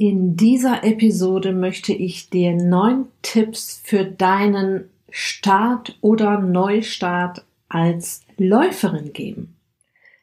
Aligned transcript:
In 0.00 0.36
dieser 0.36 0.84
Episode 0.84 1.52
möchte 1.52 1.92
ich 1.92 2.30
dir 2.30 2.54
neun 2.54 3.06
Tipps 3.22 3.82
für 3.82 4.04
deinen 4.04 4.90
Start 5.10 5.98
oder 6.02 6.38
Neustart 6.38 7.44
als 7.68 8.20
Läuferin 8.36 9.12
geben. 9.12 9.56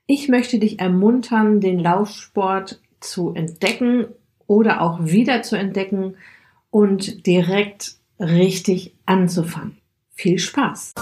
Ich 0.07 0.29
möchte 0.29 0.59
dich 0.59 0.79
ermuntern, 0.79 1.59
den 1.59 1.77
Laufsport 1.77 2.79
zu 3.01 3.33
entdecken 3.33 4.05
oder 4.47 4.79
auch 4.79 5.03
wieder 5.03 5.41
zu 5.41 5.58
entdecken 5.58 6.15
und 6.69 7.28
direkt 7.28 7.96
richtig 8.17 8.94
anzufangen. 9.05 9.76
Viel 10.13 10.39
Spaß! 10.39 10.94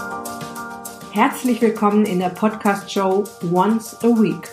Herzlich 1.12 1.62
willkommen 1.62 2.06
in 2.06 2.18
der 2.18 2.30
Podcast-Show 2.30 3.22
Once 3.52 3.96
a 4.02 4.08
Week, 4.20 4.48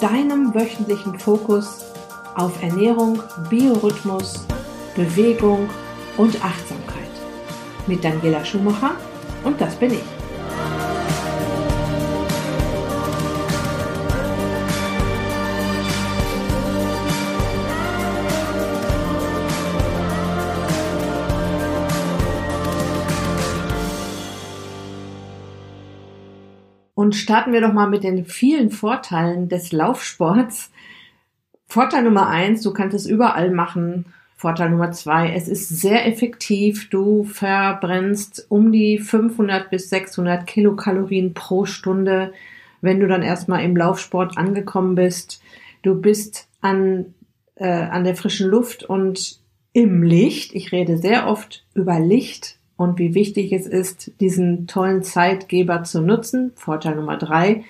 deinem 0.00 0.54
wöchentlichen 0.54 1.18
Fokus 1.18 1.87
auf 2.38 2.62
Ernährung, 2.62 3.20
Biorhythmus, 3.50 4.46
Bewegung 4.94 5.68
und 6.16 6.42
Achtsamkeit. 6.44 7.08
Mit 7.86 8.04
Daniela 8.04 8.44
Schumacher 8.44 8.92
und 9.44 9.60
das 9.60 9.74
bin 9.76 9.92
ich. 9.92 10.04
Und 26.94 27.14
starten 27.14 27.52
wir 27.52 27.60
doch 27.62 27.72
mal 27.72 27.88
mit 27.88 28.04
den 28.04 28.26
vielen 28.26 28.70
Vorteilen 28.70 29.48
des 29.48 29.72
Laufsports, 29.72 30.70
Vorteil 31.68 32.02
Nummer 32.02 32.28
eins, 32.28 32.62
du 32.62 32.72
kannst 32.72 32.96
es 32.96 33.06
überall 33.06 33.50
machen. 33.50 34.06
Vorteil 34.36 34.70
Nummer 34.70 34.90
zwei, 34.92 35.32
es 35.34 35.48
ist 35.48 35.68
sehr 35.68 36.06
effektiv. 36.06 36.88
Du 36.88 37.24
verbrennst 37.24 38.46
um 38.48 38.72
die 38.72 38.98
500 38.98 39.68
bis 39.68 39.90
600 39.90 40.46
Kilokalorien 40.46 41.34
pro 41.34 41.66
Stunde, 41.66 42.32
wenn 42.80 43.00
du 43.00 43.06
dann 43.06 43.22
erstmal 43.22 43.64
im 43.64 43.76
Laufsport 43.76 44.38
angekommen 44.38 44.94
bist. 44.94 45.42
Du 45.82 46.00
bist 46.00 46.48
an, 46.62 47.14
äh, 47.56 47.68
an 47.68 48.04
der 48.04 48.16
frischen 48.16 48.48
Luft 48.48 48.84
und 48.84 49.38
im 49.72 50.02
Licht. 50.02 50.54
Ich 50.54 50.72
rede 50.72 50.96
sehr 50.96 51.26
oft 51.26 51.66
über 51.74 52.00
Licht 52.00 52.58
und 52.76 52.98
wie 52.98 53.14
wichtig 53.14 53.52
es 53.52 53.66
ist, 53.66 54.12
diesen 54.20 54.66
tollen 54.66 55.02
Zeitgeber 55.02 55.82
zu 55.82 56.00
nutzen. 56.00 56.52
Vorteil 56.54 56.94
Nummer 56.94 57.18
drei, 57.18 57.64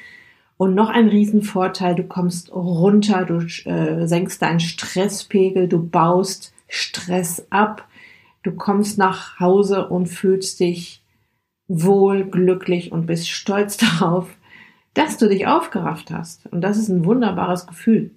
und 0.59 0.75
noch 0.75 0.91
ein 0.91 1.09
Riesenvorteil, 1.09 1.95
du 1.95 2.03
kommst 2.03 2.53
runter, 2.53 3.25
du 3.25 3.39
äh, 3.64 4.06
senkst 4.06 4.42
deinen 4.42 4.61
Stresspegel, 4.61 5.69
du 5.69 5.89
baust 5.89 6.53
Stress 6.69 7.47
ab, 7.48 7.89
du 8.42 8.53
kommst 8.53 8.98
nach 8.98 9.41
Hause 9.41 9.89
und 9.89 10.09
fühlst 10.09 10.61
dich 10.61 11.03
wohl, 11.69 12.25
glücklich 12.25 12.92
und 12.92 13.06
bist 13.06 13.31
stolz 13.31 13.77
darauf, 14.00 14.28
dass 14.95 15.17
du 15.17 15.28
dich 15.28 15.47
aufgerafft 15.47 16.11
hast. 16.11 16.47
Und 16.53 16.61
das 16.61 16.77
ist 16.77 16.89
ein 16.89 17.05
wunderbares 17.05 17.67
Gefühl. 17.67 18.11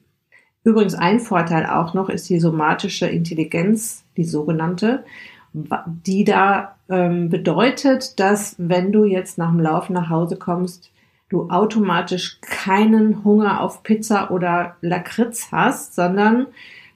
Übrigens 0.64 0.96
ein 0.96 1.20
Vorteil 1.20 1.68
auch 1.68 1.94
noch 1.94 2.10
ist 2.10 2.28
die 2.30 2.40
somatische 2.40 3.06
Intelligenz, 3.06 4.04
die 4.18 4.24
sogenannte, 4.24 5.04
die 5.54 6.24
da 6.24 6.76
ähm, 6.90 7.30
bedeutet, 7.30 8.20
dass 8.20 8.56
wenn 8.58 8.92
du 8.92 9.06
jetzt 9.06 9.38
nach 9.38 9.52
dem 9.52 9.60
Laufen 9.60 9.94
nach 9.94 10.10
Hause 10.10 10.38
kommst, 10.38 10.91
du 11.32 11.50
automatisch 11.50 12.40
keinen 12.42 13.24
Hunger 13.24 13.62
auf 13.62 13.84
Pizza 13.84 14.32
oder 14.32 14.76
Lakritz 14.82 15.52
hast, 15.52 15.96
sondern 15.96 16.48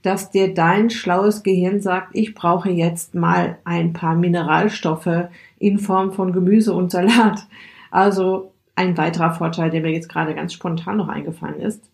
dass 0.02 0.30
dir 0.30 0.54
dein 0.54 0.92
schlaues 0.92 1.42
Gehirn 1.42 1.82
sagt, 1.82 2.10
ich 2.14 2.36
brauche 2.36 2.70
jetzt 2.70 3.16
mal 3.16 3.58
ein 3.64 3.94
paar 3.94 4.16
Mineralstoffe 4.16 5.30
in 5.58 5.80
Form 5.80 6.14
von 6.14 6.32
Gemüse 6.32 6.74
und 6.74 6.92
Salat. 6.92 7.48
Also 7.90 8.52
ein 8.76 8.98
weiterer 8.98 9.34
Vorteil, 9.34 9.72
der 9.72 9.82
mir 9.82 9.92
jetzt 9.92 10.10
gerade 10.10 10.36
ganz 10.36 10.54
spontan 10.54 10.98
noch 10.98 11.08
eingefallen 11.08 11.60
ist. 11.60 11.90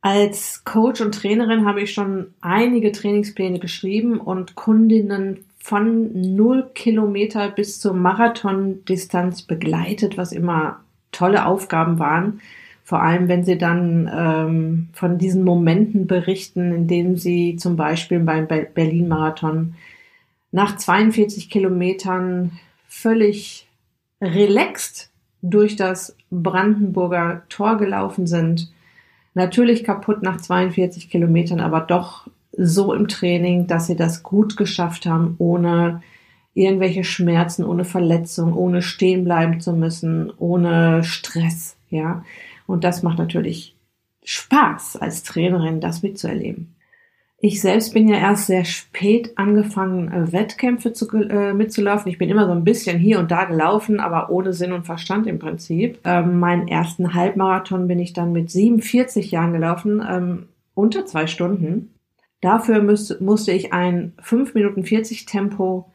Als 0.00 0.64
Coach 0.64 1.00
und 1.00 1.14
Trainerin 1.14 1.64
habe 1.64 1.82
ich 1.82 1.92
schon 1.92 2.34
einige 2.40 2.90
Trainingspläne 2.90 3.60
geschrieben 3.60 4.18
und 4.18 4.56
Kundinnen 4.56 5.44
von 5.58 6.34
null 6.34 6.70
Kilometer 6.74 7.48
bis 7.50 7.78
zur 7.78 7.94
Marathondistanz 7.94 9.42
begleitet, 9.42 10.18
was 10.18 10.32
immer 10.32 10.80
tolle 11.22 11.46
Aufgaben 11.46 12.00
waren. 12.00 12.40
Vor 12.82 13.00
allem, 13.00 13.28
wenn 13.28 13.44
sie 13.44 13.56
dann 13.56 14.10
ähm, 14.12 14.88
von 14.92 15.18
diesen 15.18 15.44
Momenten 15.44 16.08
berichten, 16.08 16.74
in 16.74 16.88
denen 16.88 17.16
sie 17.16 17.54
zum 17.54 17.76
Beispiel 17.76 18.18
beim 18.18 18.48
Berlin-Marathon 18.48 19.74
nach 20.50 20.76
42 20.76 21.48
Kilometern 21.48 22.58
völlig 22.88 23.68
relaxed 24.20 25.10
durch 25.42 25.76
das 25.76 26.16
Brandenburger 26.32 27.42
Tor 27.48 27.78
gelaufen 27.78 28.26
sind. 28.26 28.72
Natürlich 29.34 29.84
kaputt 29.84 30.24
nach 30.24 30.40
42 30.40 31.08
Kilometern, 31.08 31.60
aber 31.60 31.80
doch 31.82 32.26
so 32.50 32.92
im 32.92 33.06
Training, 33.06 33.68
dass 33.68 33.86
sie 33.86 33.96
das 33.96 34.24
gut 34.24 34.56
geschafft 34.56 35.06
haben, 35.06 35.36
ohne 35.38 36.02
irgendwelche 36.54 37.04
Schmerzen, 37.04 37.64
ohne 37.64 37.84
Verletzung, 37.84 38.54
ohne 38.54 38.82
stehen 38.82 39.24
bleiben 39.24 39.60
zu 39.60 39.72
müssen, 39.72 40.32
ohne 40.38 41.02
Stress, 41.04 41.76
ja. 41.88 42.24
Und 42.66 42.84
das 42.84 43.02
macht 43.02 43.18
natürlich 43.18 43.76
Spaß 44.24 44.96
als 44.96 45.22
Trainerin, 45.22 45.80
das 45.80 46.02
mitzuerleben. 46.02 46.74
Ich 47.44 47.60
selbst 47.60 47.92
bin 47.92 48.06
ja 48.06 48.18
erst 48.18 48.46
sehr 48.46 48.64
spät 48.64 49.32
angefangen, 49.36 50.12
äh, 50.12 50.32
Wettkämpfe 50.32 50.92
zu, 50.92 51.10
äh, 51.10 51.52
mitzulaufen. 51.52 52.08
Ich 52.08 52.18
bin 52.18 52.28
immer 52.28 52.46
so 52.46 52.52
ein 52.52 52.62
bisschen 52.62 53.00
hier 53.00 53.18
und 53.18 53.32
da 53.32 53.46
gelaufen, 53.46 53.98
aber 53.98 54.30
ohne 54.30 54.52
Sinn 54.52 54.72
und 54.72 54.86
Verstand 54.86 55.26
im 55.26 55.40
Prinzip. 55.40 55.98
Ähm, 56.04 56.38
meinen 56.38 56.68
ersten 56.68 57.14
Halbmarathon 57.14 57.88
bin 57.88 57.98
ich 57.98 58.12
dann 58.12 58.30
mit 58.30 58.48
47 58.52 59.32
Jahren 59.32 59.52
gelaufen, 59.52 60.00
ähm, 60.08 60.46
unter 60.74 61.04
zwei 61.04 61.26
Stunden. 61.26 61.92
Dafür 62.40 62.80
müß, 62.80 63.18
musste 63.18 63.50
ich 63.50 63.72
ein 63.72 64.12
5 64.20 64.54
Minuten 64.54 64.84
40 64.84 65.26
Tempo 65.26 65.91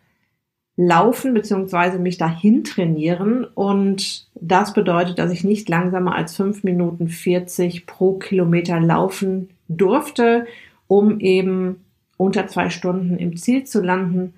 laufen 0.78 1.34
beziehungsweise 1.34 1.98
mich 1.98 2.18
dahin 2.18 2.64
trainieren 2.64 3.44
und 3.44 4.28
das 4.36 4.74
bedeutet, 4.74 5.18
dass 5.18 5.32
ich 5.32 5.44
nicht 5.44 5.68
langsamer 5.68 6.16
als 6.16 6.36
fünf 6.36 6.64
Minuten 6.64 7.10
40 7.10 7.88
pro 7.88 8.14
Kilometer 8.14 8.80
laufen 8.80 9.50
durfte, 9.68 10.46
um 10.86 11.20
eben 11.20 11.84
unter 12.16 12.48
zwei 12.48 12.70
Stunden 12.70 13.18
im 13.18 13.38
Ziel 13.38 13.64
zu 13.64 13.82
landen. 13.82 14.36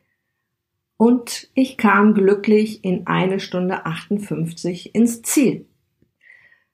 Und 0.95 1.49
ich 1.53 1.77
kam 1.77 2.13
glücklich 2.13 2.83
in 2.85 3.05
eine 3.05 3.41
Stunde 3.41 3.85
58 3.85 4.95
ins 4.95 5.21
Ziel. 5.21 5.65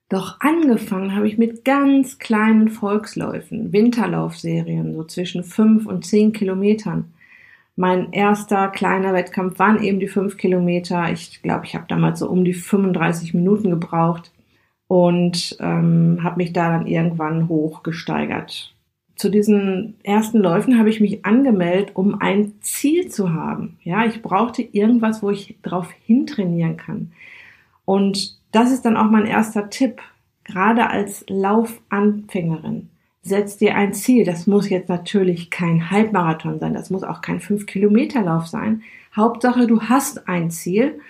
Doch 0.08 0.38
angefangen 0.40 1.16
habe 1.16 1.26
ich 1.26 1.38
mit 1.38 1.64
ganz 1.64 2.18
kleinen 2.18 2.68
Volksläufen, 2.68 3.72
Winterlaufserien, 3.72 4.94
so 4.94 5.02
zwischen 5.02 5.42
fünf 5.42 5.86
und 5.86 6.06
zehn 6.06 6.32
Kilometern. 6.32 7.12
Mein 7.76 8.10
erster 8.12 8.68
kleiner 8.68 9.12
Wettkampf 9.12 9.58
waren 9.58 9.82
eben 9.82 10.00
die 10.00 10.08
fünf 10.08 10.38
Kilometer. 10.38 11.12
Ich 11.12 11.42
glaube, 11.42 11.66
ich 11.66 11.74
habe 11.74 11.84
damals 11.86 12.20
so 12.20 12.28
um 12.28 12.42
die 12.42 12.54
35 12.54 13.34
Minuten 13.34 13.68
gebraucht 13.68 14.32
und 14.88 15.56
ähm, 15.60 16.20
habe 16.22 16.38
mich 16.38 16.54
da 16.54 16.70
dann 16.70 16.86
irgendwann 16.86 17.48
hochgesteigert. 17.48 18.74
Zu 19.14 19.30
diesen 19.30 19.94
ersten 20.02 20.38
Läufen 20.38 20.78
habe 20.78 20.88
ich 20.88 21.00
mich 21.00 21.26
angemeldet, 21.26 21.90
um 21.94 22.20
ein 22.20 22.54
Ziel 22.60 23.08
zu 23.08 23.34
haben. 23.34 23.78
Ja, 23.82 24.06
ich 24.06 24.22
brauchte 24.22 24.62
irgendwas, 24.62 25.22
wo 25.22 25.30
ich 25.30 25.56
drauf 25.62 25.90
hintrainieren 26.06 26.78
kann. 26.78 27.12
Und 27.84 28.38
das 28.52 28.72
ist 28.72 28.86
dann 28.86 28.96
auch 28.96 29.10
mein 29.10 29.26
erster 29.26 29.68
Tipp, 29.68 30.00
gerade 30.44 30.88
als 30.88 31.26
Laufanfängerin 31.28 32.88
setz 33.26 33.56
dir 33.56 33.74
ein 33.74 33.92
Ziel. 33.92 34.24
Das 34.24 34.46
muss 34.46 34.68
jetzt 34.68 34.88
natürlich 34.88 35.50
kein 35.50 35.90
Halbmarathon 35.90 36.58
sein, 36.60 36.74
das 36.74 36.90
muss 36.90 37.02
auch 37.02 37.20
kein 37.20 37.40
5-Kilometer-Lauf 37.40 38.46
sein. 38.46 38.82
Hauptsache, 39.14 39.66
du 39.66 39.82
hast 39.82 40.28
ein 40.28 40.50
Ziel. 40.50 41.00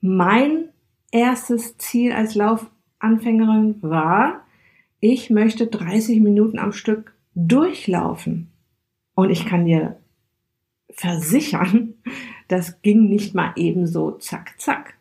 Mein 0.00 0.68
erstes 1.10 1.78
Ziel 1.78 2.12
als 2.12 2.34
Laufanfängerin 2.34 3.76
war, 3.82 4.44
ich 5.00 5.30
möchte 5.30 5.66
30 5.66 6.20
Minuten 6.20 6.58
am 6.58 6.72
Stück 6.72 7.14
durchlaufen. 7.34 8.50
Und 9.14 9.30
ich 9.30 9.46
kann 9.46 9.64
dir 9.64 9.96
versichern, 10.90 11.94
das 12.48 12.82
ging 12.82 13.08
nicht 13.08 13.34
mal 13.34 13.52
eben 13.56 13.86
so 13.86 14.12
zack, 14.12 14.54
zack. 14.58 14.94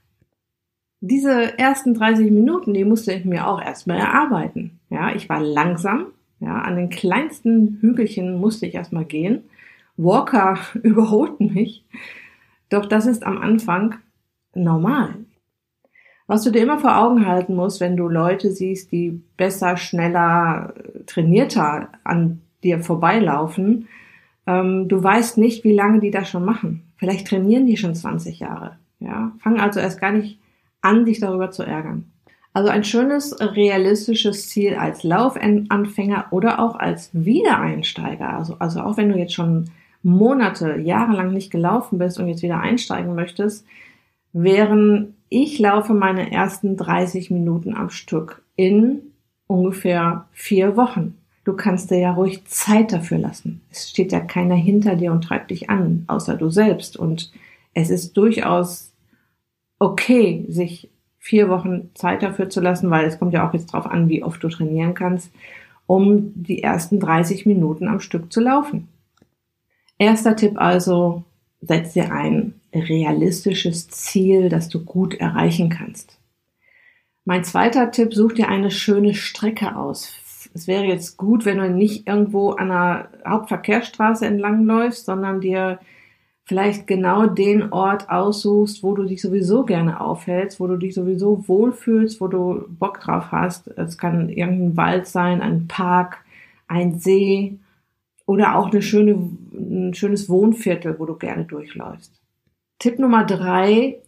Diese 1.02 1.58
ersten 1.60 1.94
30 1.94 2.32
Minuten, 2.32 2.74
die 2.74 2.86
musste 2.86 3.12
ich 3.12 3.26
mir 3.26 3.48
auch 3.48 3.62
erstmal 3.62 3.98
erarbeiten. 3.98 4.80
Ja, 4.90 5.14
ich 5.14 5.28
war 5.28 5.42
langsam, 5.42 6.13
ja, 6.44 6.60
an 6.60 6.76
den 6.76 6.90
kleinsten 6.90 7.78
Hügelchen 7.80 8.40
musste 8.40 8.66
ich 8.66 8.76
erstmal 8.76 9.06
gehen. 9.06 9.44
Walker 9.96 10.58
überholten 10.84 11.54
mich. 11.54 11.86
Doch 12.70 12.86
das 12.86 13.06
ist 13.06 13.24
am 13.26 13.38
Anfang 13.38 13.96
normal. 14.54 15.16
Was 16.28 16.44
du 16.44 16.52
dir 16.52 16.64
immer 16.64 16.80
vor 16.80 16.98
Augen 16.98 17.26
halten 17.28 17.56
musst, 17.56 17.80
wenn 17.82 17.98
du 17.98 18.08
Leute 18.08 18.52
siehst, 18.52 18.92
die 18.92 19.22
besser, 19.38 19.78
schneller, 19.78 20.74
trainierter 21.06 21.90
an 22.04 22.42
dir 22.64 22.80
vorbeilaufen, 22.80 23.88
Ähm, 24.46 24.90
du 24.90 25.02
weißt 25.02 25.38
nicht, 25.38 25.64
wie 25.64 25.74
lange 25.74 26.02
die 26.02 26.12
das 26.12 26.30
schon 26.30 26.44
machen. 26.44 26.84
Vielleicht 26.98 27.28
trainieren 27.28 27.66
die 27.66 27.78
schon 27.78 27.96
20 27.96 28.40
Jahre. 28.40 28.78
Ja, 29.00 29.32
fang 29.40 29.58
also 29.60 29.80
erst 29.80 30.02
gar 30.02 30.12
nicht 30.12 30.38
an, 30.82 31.06
dich 31.06 31.22
darüber 31.22 31.50
zu 31.50 31.64
ärgern. 31.64 32.12
Also 32.54 32.70
ein 32.70 32.84
schönes, 32.84 33.36
realistisches 33.42 34.50
Ziel 34.50 34.76
als 34.76 35.04
Laufanfänger 35.04 36.28
oder 36.30 36.60
auch 36.60 36.76
als 36.76 37.10
Wiedereinsteiger. 37.14 38.30
Also, 38.30 38.56
also 38.60 38.82
auch 38.82 38.98
wenn 38.98 39.10
du 39.10 39.18
jetzt 39.18 39.34
schon 39.34 39.72
Monate, 40.04 40.78
jahrelang 40.78 41.34
nicht 41.34 41.50
gelaufen 41.50 41.98
bist 41.98 42.20
und 42.20 42.28
jetzt 42.28 42.44
wieder 42.44 42.60
einsteigen 42.60 43.16
möchtest, 43.16 43.66
wären 44.34 45.16
ich 45.30 45.58
laufe 45.58 45.96
meine 45.96 46.32
ersten 46.32 46.78
30 46.78 47.32
Minuten 47.32 47.76
am 47.76 47.90
Stück 47.90 48.44
in 48.56 49.02
ungefähr 49.48 50.28
vier 50.32 50.78
Wochen. 50.78 51.18
Du 51.44 51.54
kannst 51.54 51.90
dir 51.90 51.98
ja 51.98 52.12
ruhig 52.12 52.46
Zeit 52.46 52.94
dafür 52.94 53.18
lassen. 53.18 53.62
Es 53.72 53.90
steht 53.90 54.12
ja 54.12 54.20
keiner 54.20 54.56
hinter 54.56 54.96
dir 54.96 55.12
und 55.12 55.24
treibt 55.24 55.50
dich 55.50 55.72
an, 55.72 56.04
außer 56.08 56.38
du 56.38 56.50
selbst. 56.50 56.98
Und 56.98 57.32
es 57.74 57.90
ist 57.90 58.14
durchaus 58.14 58.94
okay, 59.80 60.46
sich 60.48 60.90
vier 61.24 61.48
Wochen 61.48 61.90
Zeit 61.96 62.22
dafür 62.22 62.50
zu 62.50 62.60
lassen, 62.60 62.92
weil 62.92 63.06
es 63.06 63.18
kommt 63.18 63.32
ja 63.32 63.48
auch 63.48 63.54
jetzt 63.54 63.68
drauf 63.68 63.86
an, 63.86 64.10
wie 64.10 64.24
oft 64.24 64.44
du 64.44 64.50
trainieren 64.50 64.94
kannst, 64.94 65.32
um 65.88 66.34
die 66.36 66.62
ersten 66.62 67.00
30 67.00 67.46
Minuten 67.46 67.88
am 67.88 68.02
Stück 68.02 68.34
zu 68.34 68.42
laufen. 68.42 68.90
Erster 69.98 70.36
Tipp 70.36 70.56
also, 70.58 71.24
setz 71.62 71.94
dir 71.94 72.12
ein 72.12 72.56
realistisches 72.76 73.88
Ziel, 73.88 74.50
das 74.50 74.68
du 74.68 74.84
gut 74.84 75.14
erreichen 75.14 75.70
kannst. 75.70 76.20
Mein 77.24 77.46
zweiter 77.46 77.90
Tipp, 77.92 78.14
such 78.14 78.34
dir 78.34 78.50
eine 78.50 78.70
schöne 78.70 79.14
Strecke 79.14 79.78
aus. 79.78 80.12
Es 80.54 80.68
wäre 80.68 80.84
jetzt 80.84 81.16
gut, 81.16 81.46
wenn 81.46 81.58
du 81.58 81.70
nicht 81.70 82.06
irgendwo 82.06 82.50
an 82.50 82.70
einer 82.70 83.08
Hauptverkehrsstraße 83.26 84.26
entlangläufst, 84.26 85.06
sondern 85.06 85.40
dir 85.40 85.80
vielleicht 86.46 86.88
genau 86.88 87.28
den 87.28 87.72
Ort 87.72 88.10
aussuchst, 88.10 88.84
wo 88.84 88.94
du 88.94 89.04
dich 89.04 89.22
sowieso 89.22 89.64
gerne 89.64 90.02
aufhältst, 90.02 90.60
wo 90.60 90.68
du 90.68 90.78
dich 90.78 90.94
sowieso 90.94 91.48
wohlfühlst, 91.48 92.20
wo 92.20 92.28
du 92.28 92.66
Bock 92.68 93.00
drauf 93.00 93.32
hast. 93.32 93.68
Es 93.78 93.98
kann 93.98 94.30
irgendein 94.30 94.78
Wald 94.78 95.08
sein, 95.08 95.42
ein 95.42 95.68
Park, 95.68 96.18
ein 96.68 97.00
See 97.00 97.58
oder 98.26 98.56
auch 98.56 98.72
eine 98.72 98.82
schöne, 98.82 99.32
ein 99.54 99.94
schönes 99.94 100.30
Wohnviertel, 100.30 101.00
wo 101.00 101.06
du 101.06 101.16
gerne 101.16 101.46
durchläufst. 101.46 102.20
Tipp 102.80 103.00
Nummer 103.00 103.24
drei, 103.24 104.02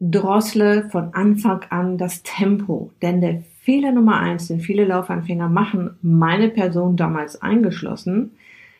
drossle 0.00 0.88
von 0.90 1.12
Anfang 1.12 1.64
an 1.68 1.98
das 1.98 2.22
Tempo. 2.22 2.90
Denn 3.02 3.20
der 3.20 3.42
Fehler 3.60 3.92
Nummer 3.92 4.18
eins, 4.18 4.48
den 4.48 4.60
viele 4.60 4.84
Laufanfänger 4.84 5.48
machen, 5.48 5.96
meine 6.02 6.48
Person 6.48 6.96
damals 6.96 7.40
eingeschlossen, 7.42 8.32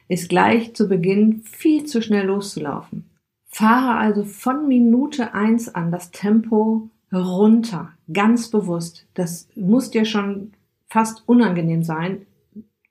ist 0.08 0.28
gleich 0.28 0.74
zu 0.74 0.88
Beginn 0.88 1.42
viel 1.42 1.84
zu 1.84 2.02
schnell 2.02 2.26
loszulaufen. 2.26 3.04
Fahre 3.46 3.98
also 3.98 4.24
von 4.24 4.66
Minute 4.66 5.34
eins 5.34 5.68
an 5.74 5.90
das 5.90 6.10
Tempo 6.10 6.88
runter, 7.12 7.92
ganz 8.12 8.48
bewusst. 8.48 9.06
Das 9.14 9.48
muss 9.54 9.90
dir 9.90 10.04
schon 10.04 10.52
fast 10.88 11.22
unangenehm 11.26 11.82
sein, 11.82 12.26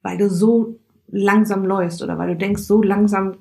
weil 0.01 0.17
du 0.17 0.29
so 0.29 0.79
langsam 1.07 1.65
läufst 1.65 2.01
oder 2.01 2.17
weil 2.17 2.29
du 2.29 2.35
denkst, 2.35 2.63
so 2.63 2.81
langsam, 2.81 3.37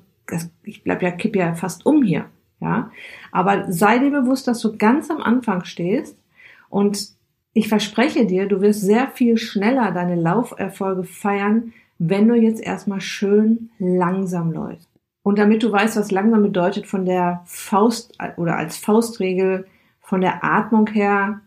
ich 0.63 0.83
bleib 0.83 1.01
ja, 1.01 1.11
kipp 1.11 1.35
ja 1.35 1.53
fast 1.53 1.85
um 1.85 2.03
hier, 2.03 2.25
ja. 2.59 2.91
Aber 3.31 3.71
sei 3.71 3.99
dir 3.99 4.11
bewusst, 4.11 4.47
dass 4.47 4.59
du 4.59 4.77
ganz 4.77 5.09
am 5.09 5.21
Anfang 5.21 5.63
stehst 5.65 6.17
und 6.69 7.09
ich 7.53 7.67
verspreche 7.67 8.25
dir, 8.25 8.47
du 8.47 8.61
wirst 8.61 8.81
sehr 8.81 9.07
viel 9.07 9.37
schneller 9.37 9.91
deine 9.91 10.15
Lauferfolge 10.15 11.03
feiern, 11.03 11.73
wenn 12.03 12.27
du 12.27 12.33
jetzt 12.33 12.63
erstmal 12.63 12.99
schön 12.99 13.69
langsam 13.77 14.51
läufst. 14.51 14.89
Und 15.21 15.37
damit 15.37 15.61
du 15.61 15.71
weißt, 15.71 15.97
was 15.97 16.09
langsam 16.09 16.41
bedeutet 16.41 16.87
von 16.87 17.05
der 17.05 17.43
Faust 17.45 18.17
oder 18.37 18.57
als 18.57 18.75
Faustregel 18.77 19.67
von 19.99 20.21
der 20.21 20.43
Atmung 20.43 20.87
her, 20.87 21.41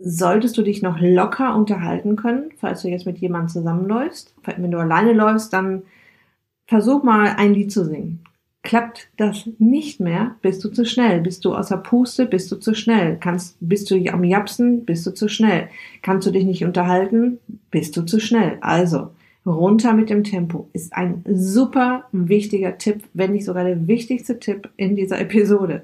solltest 0.00 0.58
du 0.58 0.62
dich 0.62 0.82
noch 0.82 0.98
locker 0.98 1.54
unterhalten 1.54 2.16
können, 2.16 2.50
falls 2.56 2.82
du 2.82 2.88
jetzt 2.88 3.06
mit 3.06 3.18
jemandem 3.18 3.48
zusammenläufst. 3.48 4.34
Wenn 4.44 4.72
du 4.72 4.78
alleine 4.78 5.12
läufst, 5.12 5.52
dann 5.52 5.82
versuch 6.66 7.04
mal 7.04 7.36
ein 7.36 7.54
Lied 7.54 7.70
zu 7.70 7.84
singen. 7.84 8.24
Klappt 8.62 9.08
das 9.18 9.48
nicht 9.58 10.00
mehr, 10.00 10.34
bist 10.42 10.64
du 10.64 10.68
zu 10.68 10.84
schnell. 10.84 11.20
Bist 11.20 11.44
du 11.44 11.54
außer 11.54 11.76
Puste, 11.76 12.26
bist 12.26 12.50
du 12.50 12.56
zu 12.56 12.74
schnell. 12.74 13.18
Kannst, 13.20 13.56
bist 13.60 13.88
du 13.88 14.04
am 14.08 14.24
Japsen, 14.24 14.84
bist 14.84 15.06
du 15.06 15.12
zu 15.12 15.28
schnell. 15.28 15.68
Kannst 16.02 16.26
du 16.26 16.32
dich 16.32 16.44
nicht 16.44 16.64
unterhalten, 16.64 17.38
bist 17.70 17.96
du 17.96 18.02
zu 18.02 18.18
schnell. 18.18 18.58
Also, 18.60 19.10
runter 19.46 19.92
mit 19.92 20.10
dem 20.10 20.24
Tempo 20.24 20.68
ist 20.72 20.94
ein 20.94 21.22
super 21.26 22.04
wichtiger 22.12 22.78
Tipp, 22.78 23.04
wenn 23.12 23.32
nicht 23.32 23.44
sogar 23.44 23.64
der 23.64 23.86
wichtigste 23.86 24.38
Tipp 24.38 24.70
in 24.76 24.96
dieser 24.96 25.20
Episode. 25.20 25.82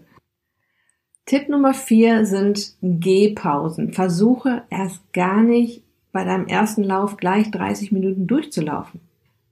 Tipp 1.26 1.48
Nummer 1.48 1.74
vier 1.74 2.26
sind 2.26 2.74
Gehpausen. 2.82 3.92
Versuche 3.92 4.62
erst 4.70 5.12
gar 5.12 5.42
nicht 5.42 5.82
bei 6.12 6.24
deinem 6.24 6.46
ersten 6.46 6.82
Lauf 6.82 7.16
gleich 7.16 7.50
30 7.50 7.92
Minuten 7.92 8.26
durchzulaufen. 8.26 9.00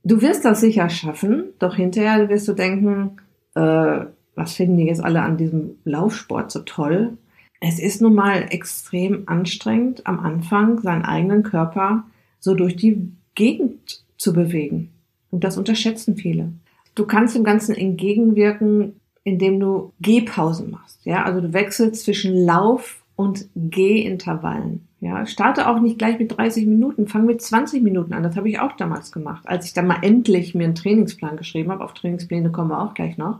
Du 0.03 0.23
wirst 0.23 0.45
das 0.45 0.61
sicher 0.61 0.89
schaffen, 0.89 1.45
doch 1.59 1.77
hinterher 1.77 2.29
wirst 2.29 2.49
du 2.49 2.55
denken, 2.55 3.19
äh, 3.55 4.07
was 4.35 4.55
finden 4.55 4.77
die 4.77 4.87
jetzt 4.87 5.05
alle 5.05 5.23
an 5.23 5.37
diesem 5.37 5.77
Laufsport 5.85 6.51
so 6.51 6.61
toll? 6.61 7.19
Es 7.61 7.79
ist 7.79 8.01
nun 8.01 8.15
mal 8.15 8.47
extrem 8.51 9.25
anstrengend, 9.27 10.07
am 10.07 10.21
Anfang 10.21 10.81
seinen 10.81 11.05
eigenen 11.05 11.43
Körper 11.43 12.05
so 12.39 12.55
durch 12.55 12.77
die 12.77 13.13
Gegend 13.39 14.03
zu 14.17 14.33
bewegen. 14.33 14.91
Und 15.31 15.45
das 15.45 15.57
unterschätzen 15.57 16.17
viele. 16.17 16.53
Du 16.97 17.07
kannst 17.07 17.37
dem 17.37 17.45
Ganzen 17.45 17.77
entgegenwirken, 17.77 18.97
indem 19.23 19.61
du 19.61 19.93
Gehpausen 20.01 20.73
machst. 20.73 21.05
Ja, 21.05 21.23
also 21.23 21.41
du 21.41 21.53
wechselst 21.53 22.03
zwischen 22.05 22.35
Lauf 22.35 23.05
und 23.15 23.49
Gehintervallen. 23.55 24.89
Ja, 25.01 25.25
starte 25.25 25.69
auch 25.69 25.79
nicht 25.79 25.99
gleich 25.99 26.19
mit 26.19 26.37
30 26.37 26.67
Minuten, 26.67 27.07
fang 27.07 27.27
mit 27.27 27.41
20 27.41 27.81
Minuten 27.81 28.13
an. 28.13 28.25
Das 28.25 28.35
habe 28.35 28.49
ich 28.49 28.59
auch 28.59 28.73
damals 28.73 29.13
gemacht, 29.13 29.47
als 29.47 29.67
ich 29.67 29.73
dann 29.73 29.87
mal 29.87 30.03
endlich 30.03 30.57
mir 30.57 30.65
einen 30.65 30.75
Trainingsplan 30.75 31.37
geschrieben 31.37 31.71
habe. 31.71 31.85
Auf 31.85 31.95
Trainingspläne 31.95 32.51
kommen 32.51 32.71
wir 32.71 32.83
auch 32.83 32.95
gleich 32.95 33.19
noch. 33.19 33.39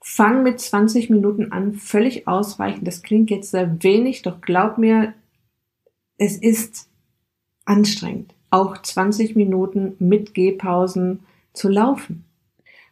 Fang 0.00 0.44
mit 0.44 0.60
20 0.60 1.10
Minuten 1.10 1.50
an, 1.50 1.74
völlig 1.74 2.28
ausreichend. 2.28 2.86
Das 2.86 3.02
klingt 3.02 3.30
jetzt 3.30 3.50
sehr 3.50 3.82
wenig, 3.82 4.22
doch 4.22 4.40
glaub 4.42 4.78
mir, 4.78 5.12
es 6.18 6.36
ist 6.36 6.88
anstrengend 7.64 8.37
auch 8.50 8.80
20 8.80 9.36
Minuten 9.36 9.94
mit 9.98 10.34
Gehpausen 10.34 11.20
zu 11.52 11.68
laufen. 11.68 12.24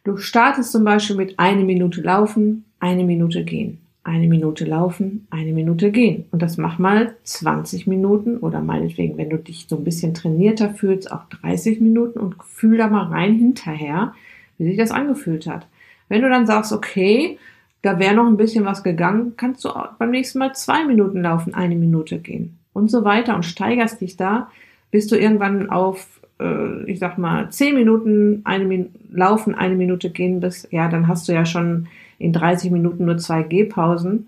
Du 0.03 0.17
startest 0.17 0.71
zum 0.71 0.83
Beispiel 0.83 1.15
mit 1.15 1.37
eine 1.37 1.63
Minute 1.63 2.01
laufen, 2.01 2.65
eine 2.79 3.03
Minute 3.03 3.43
gehen, 3.43 3.79
eine 4.03 4.27
Minute 4.27 4.63
laufen, 4.65 5.27
eine 5.31 5.51
Minute 5.51 5.91
gehen. 5.91 6.25
Und 6.31 6.41
das 6.41 6.57
mach 6.57 6.79
mal 6.79 7.15
20 7.23 7.87
Minuten 7.87 8.37
oder 8.37 8.61
meinetwegen, 8.61 9.17
wenn 9.17 9.29
du 9.29 9.37
dich 9.37 9.65
so 9.67 9.77
ein 9.77 9.83
bisschen 9.83 10.13
trainierter 10.13 10.69
fühlst, 10.69 11.11
auch 11.11 11.25
30 11.41 11.81
Minuten 11.81 12.19
und 12.19 12.35
fühl 12.43 12.77
da 12.77 12.87
mal 12.87 13.07
rein 13.07 13.33
hinterher, 13.33 14.13
wie 14.57 14.65
sich 14.65 14.77
das 14.77 14.91
angefühlt 14.91 15.45
hat. 15.47 15.67
Wenn 16.07 16.21
du 16.21 16.29
dann 16.29 16.47
sagst, 16.47 16.71
okay, 16.71 17.37
da 17.81 17.99
wäre 17.99 18.15
noch 18.15 18.27
ein 18.27 18.37
bisschen 18.37 18.65
was 18.65 18.83
gegangen, 18.83 19.33
kannst 19.37 19.65
du 19.65 19.69
beim 19.99 20.11
nächsten 20.11 20.39
Mal 20.39 20.55
zwei 20.55 20.85
Minuten 20.85 21.21
laufen, 21.21 21.53
eine 21.53 21.75
Minute 21.75 22.19
gehen 22.19 22.57
und 22.73 22.89
so 22.89 23.03
weiter 23.03 23.35
und 23.35 23.43
steigerst 23.43 24.01
dich 24.01 24.17
da 24.17 24.49
bis 24.91 25.07
du 25.07 25.17
irgendwann 25.17 25.69
auf, 25.69 26.21
äh, 26.39 26.83
ich 26.89 26.99
sag 26.99 27.17
mal, 27.17 27.49
zehn 27.49 27.75
Minuten 27.75 28.41
eine 28.43 28.65
Min 28.65 28.89
laufen, 29.11 29.55
eine 29.55 29.75
Minute 29.75 30.09
gehen 30.09 30.39
bist, 30.39 30.71
ja, 30.71 30.87
dann 30.89 31.07
hast 31.07 31.27
du 31.27 31.33
ja 31.33 31.45
schon 31.45 31.87
in 32.19 32.33
30 32.33 32.71
Minuten 32.71 33.05
nur 33.05 33.17
zwei 33.17 33.43
Gehpausen. 33.43 34.27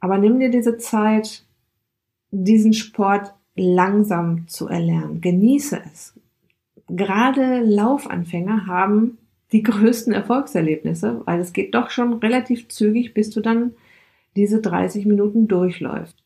Aber 0.00 0.18
nimm 0.18 0.38
dir 0.38 0.50
diese 0.50 0.78
Zeit, 0.78 1.44
diesen 2.30 2.72
Sport 2.72 3.34
langsam 3.56 4.46
zu 4.48 4.68
erlernen. 4.68 5.20
Genieße 5.20 5.80
es. 5.92 6.14
Gerade 6.88 7.60
Laufanfänger 7.60 8.66
haben 8.66 9.18
die 9.52 9.62
größten 9.62 10.12
Erfolgserlebnisse, 10.12 11.22
weil 11.24 11.40
es 11.40 11.52
geht 11.52 11.74
doch 11.74 11.90
schon 11.90 12.14
relativ 12.14 12.68
zügig, 12.68 13.14
bis 13.14 13.30
du 13.30 13.40
dann 13.40 13.72
diese 14.36 14.60
30 14.60 15.06
Minuten 15.06 15.48
durchläufst. 15.48 16.16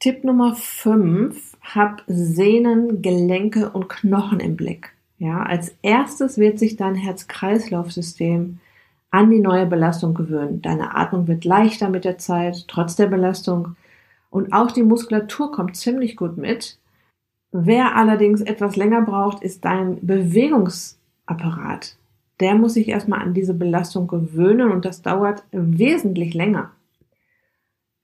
Tipp 0.00 0.22
Nummer 0.22 0.54
5, 0.54 1.56
hab 1.60 2.04
Sehnen, 2.06 3.02
Gelenke 3.02 3.70
und 3.70 3.88
Knochen 3.88 4.38
im 4.38 4.54
Blick. 4.54 4.92
Ja, 5.18 5.42
als 5.42 5.74
erstes 5.82 6.38
wird 6.38 6.60
sich 6.60 6.76
dein 6.76 6.94
Herz-Kreislauf-System 6.94 8.60
an 9.10 9.30
die 9.30 9.40
neue 9.40 9.66
Belastung 9.66 10.14
gewöhnen. 10.14 10.62
Deine 10.62 10.94
Atmung 10.94 11.26
wird 11.26 11.44
leichter 11.44 11.90
mit 11.90 12.04
der 12.04 12.16
Zeit, 12.16 12.68
trotz 12.68 12.94
der 12.94 13.08
Belastung. 13.08 13.74
Und 14.30 14.52
auch 14.52 14.70
die 14.70 14.84
Muskulatur 14.84 15.50
kommt 15.50 15.76
ziemlich 15.76 16.16
gut 16.16 16.36
mit. 16.36 16.78
Wer 17.50 17.96
allerdings 17.96 18.40
etwas 18.40 18.76
länger 18.76 19.02
braucht, 19.02 19.42
ist 19.42 19.64
dein 19.64 20.06
Bewegungsapparat. 20.06 21.96
Der 22.38 22.54
muss 22.54 22.74
sich 22.74 22.86
erstmal 22.86 23.22
an 23.22 23.34
diese 23.34 23.54
Belastung 23.54 24.06
gewöhnen 24.06 24.70
und 24.70 24.84
das 24.84 25.02
dauert 25.02 25.42
wesentlich 25.50 26.34
länger. 26.34 26.70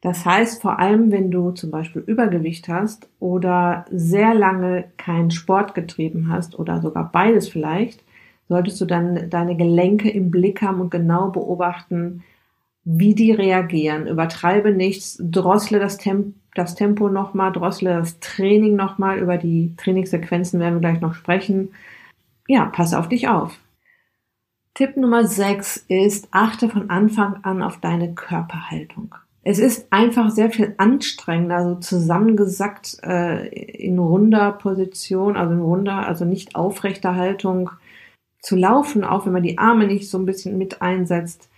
Das 0.04 0.26
heißt, 0.26 0.61
vor 0.61 0.80
allem, 0.80 1.11
wenn 1.11 1.30
du 1.30 1.52
zum 1.52 1.70
Beispiel 1.70 2.02
Übergewicht 2.02 2.68
hast 2.68 3.08
oder 3.20 3.87
sehr 3.90 4.34
lange 4.34 4.84
keinen 4.99 5.30
Sport 5.30 5.75
getrieben 5.75 6.28
hast 6.28 6.58
oder 6.58 6.82
sogar 6.82 7.11
beides 7.11 7.49
vielleicht, 7.49 8.04
solltest 8.46 8.78
du 8.82 8.84
dann 8.84 9.30
deine 9.30 9.56
Gelenke 9.56 10.11
im 10.11 10.30
Blick 10.30 10.61
haben 10.61 10.82
und 10.82 10.90
genau 10.90 11.30
beobachten, 11.30 12.23
wie 12.84 13.14
die 13.14 13.32
reagieren. 13.32 14.06
Übertreibe 14.06 14.73
nichts, 14.73 15.16
drossle 15.23 15.78
das, 15.78 15.96
Temp 15.96 16.34
das 16.54 16.75
Tempo 16.75 17.08
nochmal, 17.08 17.52
drossle 17.52 17.94
das 17.94 18.20
Training 18.20 18.76
nochmal. 18.76 19.18
Über 19.20 19.38
die 19.38 19.75
Trainingssequenzen 19.78 20.61
werden 20.61 20.75
wir 20.75 20.80
gleich 20.80 21.00
noch 21.00 21.14
sprechen. 21.14 21.70
Ja, 22.46 22.66
pass 22.66 22.92
auf 22.92 23.08
dich 23.08 23.28
auf. 23.28 23.58
Tipp 24.75 24.99
Nummer 24.99 25.26
6 25.26 25.87
ist, 25.88 26.28
achte 26.30 26.68
von 26.68 26.90
Anfang 26.90 27.42
an 27.42 27.62
auf 27.62 27.80
deine 27.80 28.14
Körperhaltung. 28.14 29.14
Es 29.46 29.58
ist 29.58 29.92
einfach 29.92 30.30
sehr 30.30 30.50
viel 30.50 30.74
anstrengender, 30.78 31.64
so 31.64 31.74
zusammengesackt 31.74 32.98
äh, 33.02 33.46
in 33.48 33.98
runder 33.98 34.52
Position, 34.52 35.36
also 35.36 35.52
in 35.52 35.60
runder, 35.60 36.06
also 36.06 36.24
nicht 36.24 36.56
aufrechter 36.56 37.14
Haltung 37.14 37.70
zu 38.40 38.56
laufen, 38.56 39.04
auch 39.04 39.26
wenn 39.26 39.34
man 39.34 39.42
die 39.42 39.58
Arme 39.58 39.86
nicht 39.86 40.08
so 40.08 40.18
ein 40.18 40.26
bisschen 40.26 40.56
mit 40.56 40.80
einsetzt, 40.80 41.50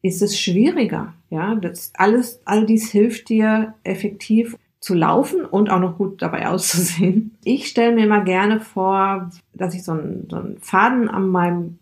ist 0.00 0.22
es 0.22 0.38
schwieriger. 0.38 1.12
Ja, 1.28 1.54
das 1.54 1.92
alles, 1.96 2.40
all 2.46 2.64
dies 2.64 2.90
hilft 2.90 3.28
dir 3.28 3.74
effektiv 3.84 4.56
zu 4.80 4.94
laufen 4.94 5.44
und 5.44 5.70
auch 5.70 5.80
noch 5.80 5.98
gut 5.98 6.22
dabei 6.22 6.48
auszusehen. 6.48 7.36
Ich 7.44 7.68
stelle 7.68 7.94
mir 7.94 8.04
immer 8.04 8.24
gerne 8.24 8.60
vor, 8.60 9.30
dass 9.52 9.74
ich 9.74 9.84
so 9.84 9.92
einen, 9.92 10.28
so 10.30 10.36
einen 10.36 10.58
Faden 10.58 11.08
an 11.08 11.28
meinem 11.28 11.78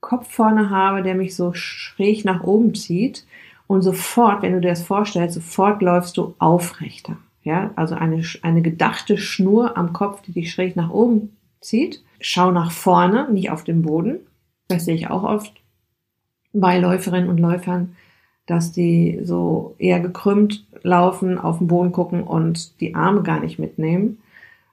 Kopf 0.00 0.30
vorne 0.30 0.70
habe, 0.70 1.02
der 1.02 1.14
mich 1.14 1.34
so 1.34 1.52
schräg 1.52 2.24
nach 2.24 2.44
oben 2.44 2.74
zieht. 2.74 3.24
Und 3.66 3.82
sofort, 3.82 4.42
wenn 4.42 4.52
du 4.52 4.60
dir 4.60 4.70
das 4.70 4.82
vorstellst, 4.82 5.34
sofort 5.34 5.82
läufst 5.82 6.16
du 6.16 6.34
aufrechter. 6.38 7.16
Ja, 7.42 7.72
also 7.76 7.94
eine, 7.94 8.22
eine 8.42 8.62
gedachte 8.62 9.18
Schnur 9.18 9.76
am 9.76 9.92
Kopf, 9.92 10.22
die 10.22 10.32
dich 10.32 10.50
schräg 10.50 10.76
nach 10.76 10.90
oben 10.90 11.36
zieht. 11.60 12.02
Schau 12.20 12.50
nach 12.50 12.70
vorne, 12.70 13.30
nicht 13.30 13.50
auf 13.50 13.64
den 13.64 13.82
Boden. 13.82 14.20
Das 14.68 14.86
sehe 14.86 14.94
ich 14.94 15.10
auch 15.10 15.24
oft 15.24 15.52
bei 16.54 16.78
Läuferinnen 16.78 17.28
und 17.28 17.38
Läufern, 17.38 17.96
dass 18.46 18.72
die 18.72 19.20
so 19.22 19.74
eher 19.78 20.00
gekrümmt 20.00 20.66
laufen, 20.82 21.38
auf 21.38 21.58
den 21.58 21.66
Boden 21.66 21.92
gucken 21.92 22.22
und 22.22 22.80
die 22.80 22.94
Arme 22.94 23.22
gar 23.22 23.40
nicht 23.40 23.58
mitnehmen. 23.58 24.18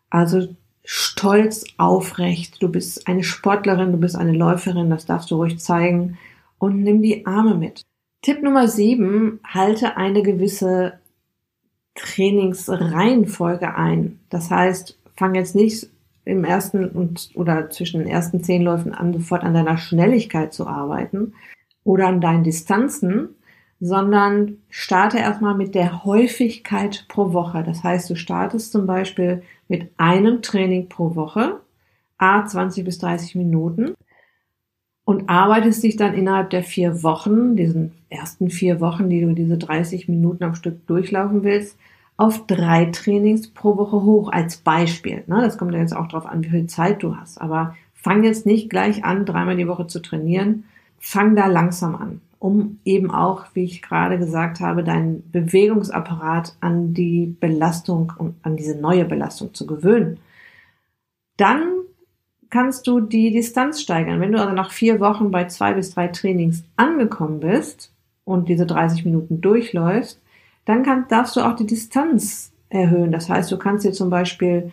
Also 0.10 0.48
stolz 0.84 1.66
aufrecht. 1.78 2.62
Du 2.62 2.70
bist 2.70 3.08
eine 3.08 3.24
Sportlerin, 3.24 3.92
du 3.92 3.98
bist 3.98 4.16
eine 4.16 4.34
Läuferin, 4.34 4.90
das 4.90 5.06
darfst 5.06 5.32
du 5.32 5.36
ruhig 5.36 5.60
zeigen 5.60 6.18
und 6.58 6.84
nimm 6.84 7.02
die 7.02 7.26
Arme 7.26 7.56
mit. 7.56 7.82
Tipp 8.22 8.44
Nummer 8.44 8.68
sieben, 8.68 9.40
halte 9.44 9.98
eine 9.98 10.22
gewisse 10.22 10.94
Trainingsreihenfolge 11.96 13.76
ein. 13.76 14.20
Das 14.30 14.52
heißt, 14.52 14.98
fang 15.16 15.36
jetzt 15.36 15.56
nicht 15.56 15.90
im 16.24 16.44
ersten 16.44 16.90
und 16.90 17.32
oder 17.34 17.72
zwischen 17.72 18.00
den 18.00 18.08
ersten 18.08 18.44
zehn 18.44 18.62
Läufen 18.62 18.94
an, 18.94 19.12
sofort 19.12 19.44
an 19.44 19.56
deiner 19.56 19.78
Schnelligkeit 19.78 20.54
zu 20.54 20.68
arbeiten 20.68 21.34
oder 21.84 22.08
an 22.08 22.22
deinen 22.22 22.44
Distanzen, 22.44 23.30
sondern 23.80 24.58
starte 24.70 25.18
erstmal 25.18 25.56
mit 25.56 25.74
der 25.74 26.06
Häufigkeit 26.06 27.06
pro 27.08 27.34
Woche. 27.34 27.64
Das 27.64 27.84
heißt, 27.84 28.08
du 28.08 28.16
startest 28.16 28.72
zum 28.72 28.86
Beispiel 28.86 29.42
mit 29.68 29.90
einem 29.98 30.44
Training 30.44 30.90
pro 30.90 31.16
Woche, 31.16 31.60
a 32.20 32.46
20 32.46 32.86
bis 32.86 33.00
30 33.00 33.34
Minuten 33.34 33.96
und 35.12 35.30
arbeitest 35.30 35.84
dich 35.84 35.98
dann 35.98 36.14
innerhalb 36.14 36.50
der 36.52 36.64
vier 36.64 37.04
Wochen, 37.04 37.58
diesen 37.58 37.92
ersten 38.10 38.50
vier 38.50 38.80
Wochen, 38.80 39.10
die 39.10 39.20
du 39.20 39.34
diese 39.34 39.58
30 39.58 40.08
Minuten 40.08 40.44
am 40.46 40.56
Stück 40.56 40.88
durchlaufen 40.88 41.44
willst, 41.44 41.78
auf 42.16 42.48
drei 42.48 42.86
Trainings 42.86 43.50
pro 43.50 43.76
Woche 43.78 44.04
hoch 44.04 44.32
als 44.32 44.58
Beispiel. 44.58 45.24
Ne? 45.28 45.42
Das 45.42 45.58
kommt 45.58 45.74
ja 45.74 45.80
jetzt 45.80 45.96
auch 45.96 46.08
darauf 46.08 46.26
an, 46.26 46.44
wie 46.46 46.50
viel 46.50 46.68
Zeit 46.68 47.04
du 47.04 47.18
hast. 47.18 47.42
Aber 47.42 47.76
fang 47.94 48.24
jetzt 48.24 48.46
nicht 48.46 48.70
gleich 48.70 49.04
an, 49.04 49.26
dreimal 49.26 49.58
die 49.58 49.68
Woche 49.68 49.88
zu 49.88 50.02
trainieren. 50.02 50.64
Fang 50.98 51.36
da 51.36 51.48
langsam 51.48 51.96
an 51.96 52.22
um 52.42 52.80
eben 52.86 53.12
auch, 53.12 53.46
wie 53.54 53.66
ich 53.66 53.84
gerade 53.84 54.18
gesagt 54.18 54.62
habe, 54.62 54.84
deinen 54.84 55.30
Bewegungsapparat 55.32 56.56
an 56.60 56.96
die 56.96 57.36
Belastung 57.40 58.14
und 58.18 58.34
an 58.42 58.58
diese 58.58 58.76
neue 58.76 59.06
Belastung 59.06 59.54
zu 59.54 59.68
gewöhnen. 59.68 60.18
Dann 61.38 61.81
kannst 62.52 62.86
du 62.86 63.00
die 63.00 63.32
Distanz 63.32 63.82
steigern. 63.82 64.22
Wenn 64.22 64.34
du 64.34 64.40
also 64.40 64.54
nach 64.54 64.72
vier 64.72 65.00
Wochen 65.00 65.32
bei 65.32 65.46
zwei 65.46 65.74
bis 65.74 65.96
drei 65.96 66.10
Trainings 66.10 66.64
angekommen 66.76 67.40
bist 67.40 67.92
und 68.24 68.50
diese 68.50 68.68
30 68.68 69.06
Minuten 69.06 69.42
durchläufst, 69.42 70.22
dann 70.66 70.84
kann, 70.84 71.06
darfst 71.10 71.36
du 71.36 71.42
auch 71.42 71.56
die 71.56 71.66
Distanz 71.66 72.52
erhöhen. 72.70 73.12
Das 73.12 73.30
heißt, 73.30 73.52
du 73.52 73.58
kannst 73.58 73.86
dir 73.86 73.94
zum 73.94 74.10
Beispiel 74.10 74.72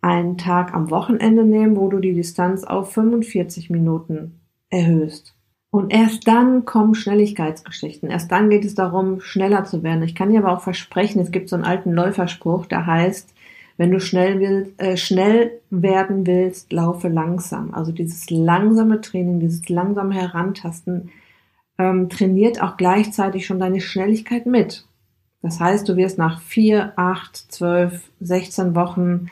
einen 0.00 0.38
Tag 0.38 0.74
am 0.74 0.90
Wochenende 0.90 1.44
nehmen, 1.44 1.76
wo 1.76 1.88
du 1.88 1.98
die 1.98 2.14
Distanz 2.14 2.64
auf 2.64 2.92
45 2.92 3.70
Minuten 3.70 4.40
erhöhst. 4.70 5.34
Und 5.70 5.92
erst 5.92 6.26
dann 6.26 6.64
kommen 6.64 6.94
Schnelligkeitsgeschichten. 6.94 8.08
Erst 8.10 8.32
dann 8.32 8.48
geht 8.48 8.64
es 8.64 8.74
darum, 8.74 9.20
schneller 9.20 9.64
zu 9.64 9.82
werden. 9.82 10.02
Ich 10.02 10.14
kann 10.14 10.30
dir 10.30 10.38
aber 10.38 10.52
auch 10.52 10.62
versprechen, 10.62 11.20
es 11.20 11.30
gibt 11.30 11.50
so 11.50 11.56
einen 11.56 11.66
alten 11.66 11.92
Läuferspruch, 11.92 12.66
der 12.66 12.86
heißt, 12.86 13.34
wenn 13.78 13.90
du 13.90 14.00
schnell, 14.00 14.38
willst, 14.40 14.78
äh, 14.78 14.96
schnell 14.98 15.52
werden 15.70 16.26
willst, 16.26 16.72
laufe 16.72 17.08
langsam. 17.08 17.72
Also 17.72 17.90
dieses 17.90 18.28
langsame 18.28 19.00
Training, 19.00 19.40
dieses 19.40 19.66
langsame 19.70 20.14
Herantasten 20.14 21.10
ähm, 21.78 22.10
trainiert 22.10 22.60
auch 22.60 22.76
gleichzeitig 22.76 23.46
schon 23.46 23.60
deine 23.60 23.80
Schnelligkeit 23.80 24.44
mit. 24.44 24.84
Das 25.40 25.58
heißt, 25.58 25.88
du 25.88 25.96
wirst 25.96 26.18
nach 26.18 26.40
vier, 26.42 26.92
acht, 26.96 27.36
zwölf, 27.36 28.10
sechzehn 28.20 28.74
Wochen 28.74 29.30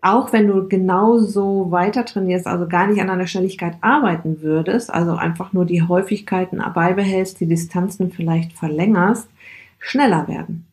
auch 0.00 0.32
wenn 0.32 0.46
du 0.46 0.68
genauso 0.68 1.70
weiter 1.70 2.04
trainierst, 2.04 2.46
also 2.46 2.68
gar 2.68 2.86
nicht 2.86 3.00
an 3.00 3.08
deiner 3.08 3.26
Schnelligkeit 3.26 3.76
arbeiten 3.80 4.42
würdest, 4.42 4.92
also 4.92 5.12
einfach 5.12 5.52
nur 5.52 5.64
die 5.64 5.82
Häufigkeiten 5.82 6.62
beibehältst, 6.72 7.40
die 7.40 7.46
Distanzen 7.46 8.10
vielleicht 8.10 8.52
verlängerst, 8.52 9.28
schneller 9.78 10.28
werden. 10.28 10.66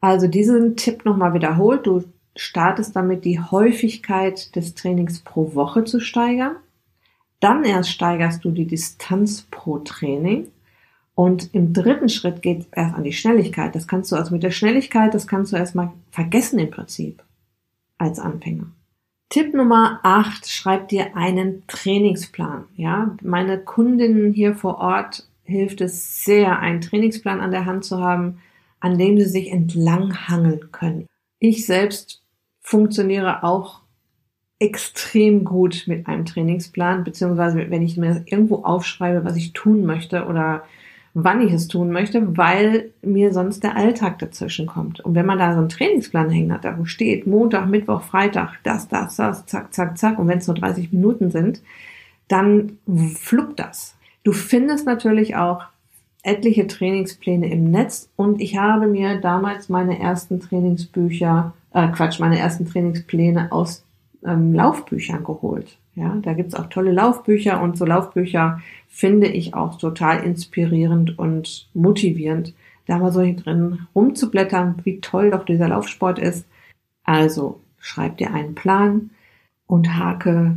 Also 0.00 0.26
diesen 0.26 0.76
Tipp 0.76 1.04
nochmal 1.04 1.32
wiederholt. 1.32 1.86
Du 1.86 2.04
startest 2.36 2.96
damit 2.96 3.24
die 3.24 3.40
Häufigkeit 3.40 4.54
des 4.56 4.74
Trainings 4.74 5.20
pro 5.20 5.54
Woche 5.54 5.84
zu 5.84 6.00
steigern. 6.00 6.56
Dann 7.40 7.64
erst 7.64 7.90
steigerst 7.90 8.44
du 8.44 8.50
die 8.50 8.66
Distanz 8.66 9.42
pro 9.50 9.78
Training. 9.78 10.48
Und 11.14 11.54
im 11.54 11.72
dritten 11.72 12.08
Schritt 12.08 12.40
geht 12.40 12.60
es 12.60 12.66
erst 12.72 12.94
an 12.94 13.04
die 13.04 13.12
Schnelligkeit. 13.12 13.74
Das 13.74 13.86
kannst 13.86 14.10
du 14.10 14.16
also 14.16 14.32
mit 14.32 14.42
der 14.42 14.50
Schnelligkeit, 14.50 15.12
das 15.12 15.26
kannst 15.26 15.52
du 15.52 15.56
erstmal 15.56 15.92
vergessen 16.10 16.58
im 16.58 16.70
Prinzip 16.70 17.22
als 17.98 18.18
Anfänger. 18.18 18.66
Tipp 19.28 19.54
Nummer 19.54 20.00
8, 20.02 20.46
schreib 20.46 20.88
dir 20.88 21.16
einen 21.16 21.66
Trainingsplan. 21.66 22.64
Ja, 22.76 23.16
meine 23.22 23.58
Kundinnen 23.58 24.32
hier 24.32 24.54
vor 24.54 24.78
Ort 24.78 25.26
hilft 25.44 25.80
es 25.80 26.24
sehr, 26.24 26.58
einen 26.58 26.80
Trainingsplan 26.80 27.40
an 27.40 27.50
der 27.50 27.64
Hand 27.64 27.84
zu 27.84 28.00
haben, 28.00 28.38
an 28.80 28.98
dem 28.98 29.18
sie 29.18 29.26
sich 29.26 29.50
entlanghangeln 29.50 30.70
können. 30.72 31.06
Ich 31.38 31.66
selbst 31.66 32.21
funktioniere 32.62 33.44
auch 33.44 33.80
extrem 34.58 35.44
gut 35.44 35.84
mit 35.86 36.06
einem 36.06 36.24
Trainingsplan, 36.24 37.02
beziehungsweise 37.04 37.70
wenn 37.70 37.82
ich 37.82 37.96
mir 37.96 38.22
irgendwo 38.26 38.62
aufschreibe, 38.62 39.24
was 39.24 39.36
ich 39.36 39.52
tun 39.52 39.84
möchte 39.84 40.26
oder 40.26 40.62
wann 41.14 41.46
ich 41.46 41.52
es 41.52 41.68
tun 41.68 41.90
möchte, 41.90 42.36
weil 42.38 42.90
mir 43.02 43.32
sonst 43.32 43.64
der 43.64 43.76
Alltag 43.76 44.18
dazwischen 44.20 44.66
kommt. 44.66 45.00
Und 45.00 45.14
wenn 45.14 45.26
man 45.26 45.38
da 45.38 45.52
so 45.52 45.58
einen 45.58 45.68
Trainingsplan 45.68 46.30
hängen 46.30 46.52
hat, 46.52 46.64
da 46.64 46.78
wo 46.78 46.84
steht 46.84 47.26
Montag, 47.26 47.68
Mittwoch, 47.68 48.02
Freitag, 48.02 48.54
das, 48.62 48.88
das, 48.88 49.16
das, 49.16 49.44
zack, 49.46 49.74
zack, 49.74 49.98
zack, 49.98 50.18
und 50.18 50.28
wenn 50.28 50.38
es 50.38 50.46
nur 50.46 50.56
30 50.56 50.92
Minuten 50.92 51.30
sind, 51.30 51.60
dann 52.28 52.78
fluppt 53.16 53.58
das. 53.58 53.96
Du 54.22 54.32
findest 54.32 54.86
natürlich 54.86 55.36
auch 55.36 55.64
etliche 56.22 56.66
Trainingspläne 56.68 57.50
im 57.50 57.70
Netz 57.70 58.08
und 58.16 58.40
ich 58.40 58.56
habe 58.56 58.86
mir 58.86 59.20
damals 59.20 59.68
meine 59.68 59.98
ersten 59.98 60.40
Trainingsbücher, 60.40 61.52
äh 61.74 61.88
Quatsch, 61.88 62.20
meine 62.20 62.38
ersten 62.38 62.66
Trainingspläne 62.66 63.52
aus 63.52 63.84
ähm, 64.24 64.54
Laufbüchern 64.54 65.24
geholt. 65.24 65.78
Ja, 65.94 66.16
da 66.22 66.32
gibt's 66.32 66.54
auch 66.54 66.68
tolle 66.68 66.92
Laufbücher 66.92 67.60
und 67.60 67.76
so 67.76 67.84
Laufbücher 67.84 68.60
finde 68.88 69.26
ich 69.28 69.54
auch 69.54 69.76
total 69.76 70.24
inspirierend 70.24 71.18
und 71.18 71.68
motivierend, 71.74 72.54
da 72.86 72.98
mal 72.98 73.12
so 73.12 73.20
hier 73.20 73.36
drin 73.36 73.86
rumzublättern, 73.94 74.76
wie 74.84 75.00
toll 75.00 75.30
doch 75.30 75.44
dieser 75.44 75.68
Laufsport 75.68 76.18
ist. 76.18 76.46
Also 77.04 77.60
schreib 77.78 78.16
dir 78.16 78.32
einen 78.32 78.54
Plan 78.54 79.10
und 79.66 79.96
hake 79.96 80.56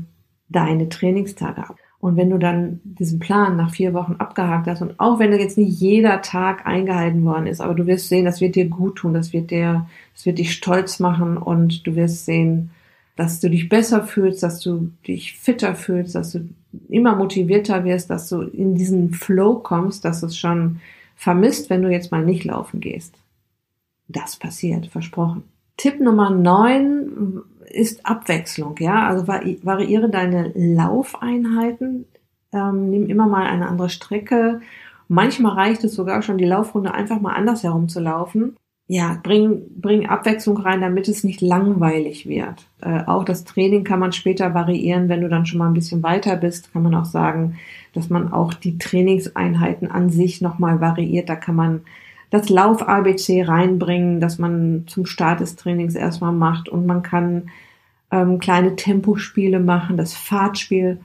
deine 0.50 0.90
Trainingstage 0.90 1.68
ab. 1.70 1.78
Und 2.06 2.18
wenn 2.18 2.30
du 2.30 2.38
dann 2.38 2.82
diesen 2.84 3.18
Plan 3.18 3.58
nach 3.58 3.74
vier 3.74 3.96
Wochen 3.96 4.18
abgehakt 4.20 4.68
hast 4.68 4.84
und 4.84 5.00
auch 5.00 5.18
wenn 5.18 5.34
jetzt 5.34 5.58
nicht 5.58 5.80
jeder 5.80 6.22
Tag 6.22 6.68
eingehalten 6.68 7.26
worden 7.26 7.48
ist, 7.48 7.62
aber 7.62 7.74
du 7.74 7.88
wirst 7.88 8.10
sehen, 8.10 8.26
das 8.26 8.42
wird 8.42 8.54
dir 8.54 8.68
gut 8.68 8.98
tun, 8.98 9.16
das 9.16 9.34
wird 9.34 9.50
dir, 9.50 9.88
das 10.14 10.28
wird 10.28 10.38
dich 10.38 10.54
stolz 10.54 11.00
machen 11.00 11.36
und 11.36 11.88
du 11.88 11.96
wirst 11.96 12.26
sehen, 12.26 12.70
dass 13.16 13.40
du 13.40 13.50
dich 13.50 13.70
besser 13.70 14.04
fühlst, 14.04 14.44
dass 14.44 14.60
du 14.60 14.92
dich 15.08 15.34
fitter 15.34 15.74
fühlst, 15.74 16.14
dass 16.14 16.34
du 16.34 16.48
immer 16.90 17.16
motivierter 17.16 17.84
wirst, 17.86 18.12
dass 18.12 18.30
du 18.30 18.42
in 18.42 18.76
diesen 18.76 19.12
Flow 19.12 19.56
kommst, 19.56 20.06
dass 20.06 20.20
du 20.20 20.28
es 20.28 20.38
schon 20.38 20.82
vermisst, 21.16 21.72
wenn 21.72 21.82
du 21.82 21.90
jetzt 21.90 22.12
mal 22.12 22.24
nicht 22.24 22.44
laufen 22.44 22.82
gehst. 22.82 23.16
Das 24.10 24.36
passiert, 24.36 24.86
versprochen. 24.86 25.42
Tipp 25.78 26.00
Nummer 26.00 26.30
neun 26.30 27.42
ist 27.70 28.06
Abwechslung, 28.06 28.76
ja. 28.80 29.08
Also 29.08 29.28
variiere 29.28 30.10
deine 30.10 30.52
Laufeinheiten, 30.56 32.06
ähm, 32.52 32.90
nimm 32.90 33.08
immer 33.08 33.28
mal 33.28 33.46
eine 33.46 33.68
andere 33.68 33.90
Strecke. 33.90 34.62
Manchmal 35.08 35.54
reicht 35.54 35.84
es 35.84 35.94
sogar 35.96 36.22
schon, 36.22 36.38
die 36.38 36.46
Laufrunde 36.46 36.94
einfach 36.94 37.20
mal 37.20 37.34
anders 37.34 37.64
herum 37.64 37.90
zu 37.90 38.00
laufen. 38.00 38.56
Ja, 38.88 39.20
bring, 39.24 39.64
bring 39.82 40.08
Abwechslung 40.08 40.58
rein, 40.58 40.82
damit 40.82 41.08
es 41.08 41.24
nicht 41.24 41.42
langweilig 41.42 42.28
wird. 42.28 42.68
Äh, 42.82 43.04
auch 43.08 43.24
das 43.24 43.44
Training 43.44 43.84
kann 43.84 44.00
man 44.00 44.12
später 44.12 44.54
variieren, 44.54 45.10
wenn 45.10 45.22
du 45.22 45.30
dann 45.30 45.48
schon 45.48 45.58
mal 45.58 45.68
ein 45.68 45.74
bisschen 45.74 46.04
weiter 46.04 46.36
bist, 46.36 46.72
kann 46.72 46.84
man 46.84 46.94
auch 46.94 47.06
sagen, 47.06 47.58
dass 47.94 48.12
man 48.12 48.32
auch 48.32 48.54
die 48.54 48.78
Trainingseinheiten 48.78 49.90
an 49.90 50.12
sich 50.12 50.40
nochmal 50.42 50.82
variiert. 50.82 51.30
Da 51.30 51.36
kann 51.36 51.56
man 51.56 51.82
das 52.36 52.50
Lauf-ABC 52.50 53.44
reinbringen, 53.44 54.20
dass 54.20 54.38
man 54.38 54.84
zum 54.88 55.06
Start 55.06 55.40
des 55.40 55.56
Trainings 55.56 55.96
erstmal 55.96 56.34
macht 56.34 56.70
und 56.70 56.86
man 56.86 57.02
kann 57.02 57.50
ähm, 58.12 58.40
kleine 58.40 58.76
Tempospiele 58.76 59.60
machen. 59.60 59.98
Das 59.98 60.14
Fahrtspiel 60.14 61.00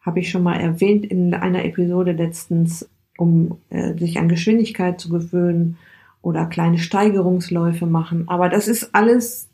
habe 0.00 0.20
ich 0.20 0.30
schon 0.30 0.42
mal 0.42 0.56
erwähnt 0.56 1.04
in 1.04 1.34
einer 1.34 1.64
Episode 1.64 2.12
letztens, 2.12 2.88
um 3.18 3.58
äh, 3.70 3.94
sich 3.94 4.18
an 4.18 4.28
Geschwindigkeit 4.28 5.00
zu 5.00 5.08
gewöhnen 5.08 5.76
oder 6.22 6.46
kleine 6.46 6.78
Steigerungsläufe 6.78 7.86
machen. 7.86 8.28
Aber 8.28 8.48
das 8.48 8.68
ist 8.68 8.94
alles 8.94 9.48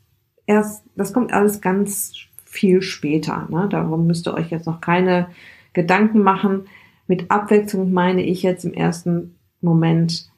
erst, 0.45 0.83
das 0.95 1.13
kommt 1.13 1.33
alles 1.33 1.61
ganz 1.61 2.13
viel 2.45 2.81
später. 2.81 3.47
Ne? 3.49 3.67
Darum 3.69 4.05
müsst 4.05 4.27
ihr 4.27 4.33
euch 4.33 4.51
jetzt 4.51 4.67
noch 4.67 4.81
keine 4.81 5.27
Gedanken 5.73 6.19
machen. 6.19 6.65
Mit 7.07 7.31
Abwechslung 7.31 7.91
meine 7.91 8.23
ich 8.23 8.43
jetzt 8.43 8.65
im 8.65 8.73
ersten 8.73 9.35
Moment 9.61 10.32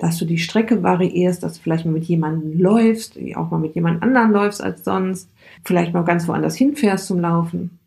dass 0.00 0.16
du 0.16 0.24
die 0.24 0.38
Strecke 0.38 0.82
variierst, 0.82 1.42
dass 1.42 1.54
du 1.54 1.60
vielleicht 1.62 1.84
mal 1.84 1.92
mit 1.92 2.04
jemandem 2.04 2.58
läufst, 2.58 3.18
auch 3.36 3.50
mal 3.50 3.60
mit 3.60 3.74
jemand 3.74 4.02
anderen 4.02 4.32
läufst 4.32 4.62
als 4.62 4.82
sonst, 4.82 5.28
vielleicht 5.62 5.92
mal 5.92 6.04
ganz 6.04 6.26
woanders 6.26 6.56
hinfährst 6.56 7.06
zum 7.06 7.20
Laufen. 7.20 7.78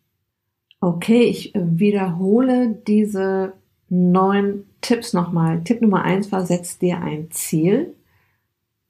Okay, 0.79 1.23
ich 1.23 1.53
wiederhole 1.55 2.77
diese 2.87 3.53
neun 3.89 4.65
Tipps 4.81 5.13
nochmal. 5.13 5.63
Tipp 5.63 5.81
Nummer 5.81 6.03
eins 6.03 6.31
war, 6.31 6.45
setz 6.45 6.77
dir 6.77 7.01
ein 7.01 7.31
Ziel. 7.31 7.95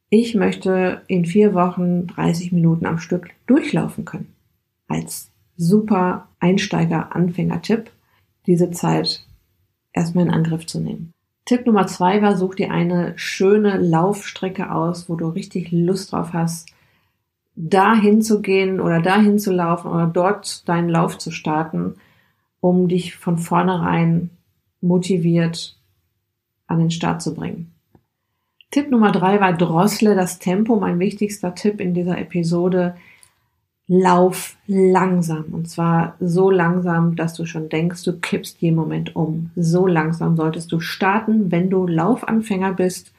Ich 0.09 0.35
möchte 0.35 1.03
in 1.07 1.25
vier 1.25 1.53
Wochen 1.53 2.07
30 2.07 2.51
Minuten 2.51 2.85
am 2.85 2.97
Stück 2.97 3.29
durchlaufen 3.47 4.03
können. 4.03 4.33
Als 4.87 5.31
super 5.55 6.27
Einsteiger-Anfänger-Tipp, 6.39 7.89
diese 8.47 8.71
Zeit 8.71 9.25
erstmal 9.93 10.25
in 10.25 10.33
Angriff 10.33 10.65
zu 10.65 10.81
nehmen. 10.81 11.13
Tipp 11.45 11.65
Nummer 11.65 11.88
zwei 11.88 12.21
war, 12.21 12.38
such 12.38 12.55
dir 12.55 12.71
eine 12.71 13.13
schöne 13.17 13.77
Laufstrecke 13.77 14.71
aus, 14.71 15.09
wo 15.09 15.15
du 15.15 15.27
richtig 15.27 15.71
Lust 15.71 16.13
drauf 16.13 16.31
hast, 16.31 16.69
dahin 17.55 18.21
zu 18.21 18.41
gehen 18.41 18.79
oder 18.79 19.01
dahin 19.01 19.39
zu 19.39 19.51
laufen 19.51 19.91
oder 19.91 20.07
dort 20.07 20.67
deinen 20.67 20.89
Lauf 20.89 21.17
zu 21.17 21.31
starten, 21.31 21.95
um 22.62 22.88
dich 22.88 23.17
von 23.17 23.38
vornherein 23.38 24.29
motiviert 24.81 25.77
an 26.67 26.79
den 26.79 26.91
Start 26.91 27.21
zu 27.21 27.35
bringen. 27.35 27.73
Tipp 28.71 28.89
Nummer 28.89 29.12
drei 29.12 29.39
war 29.39 29.53
Drossle 29.53 30.15
das 30.15 30.39
Tempo, 30.39 30.77
mein 30.77 30.97
wichtigster 30.97 31.53
Tipp 31.53 31.79
in 31.79 31.93
dieser 31.93 32.17
Episode 32.17 32.95
lauf 33.87 34.57
langsam. 34.67 35.45
Und 35.51 35.69
zwar 35.69 36.15
so 36.19 36.49
langsam, 36.49 37.15
dass 37.15 37.33
du 37.33 37.45
schon 37.45 37.69
denkst, 37.69 38.03
du 38.03 38.19
kippst 38.19 38.61
jeden 38.61 38.75
Moment 38.75 39.15
um. 39.15 39.51
So 39.55 39.87
langsam 39.87 40.35
solltest 40.35 40.71
du 40.71 40.79
starten, 40.79 41.51
wenn 41.51 41.69
du 41.69 41.85
Laufanfänger 41.85 42.73
bist 42.73 43.13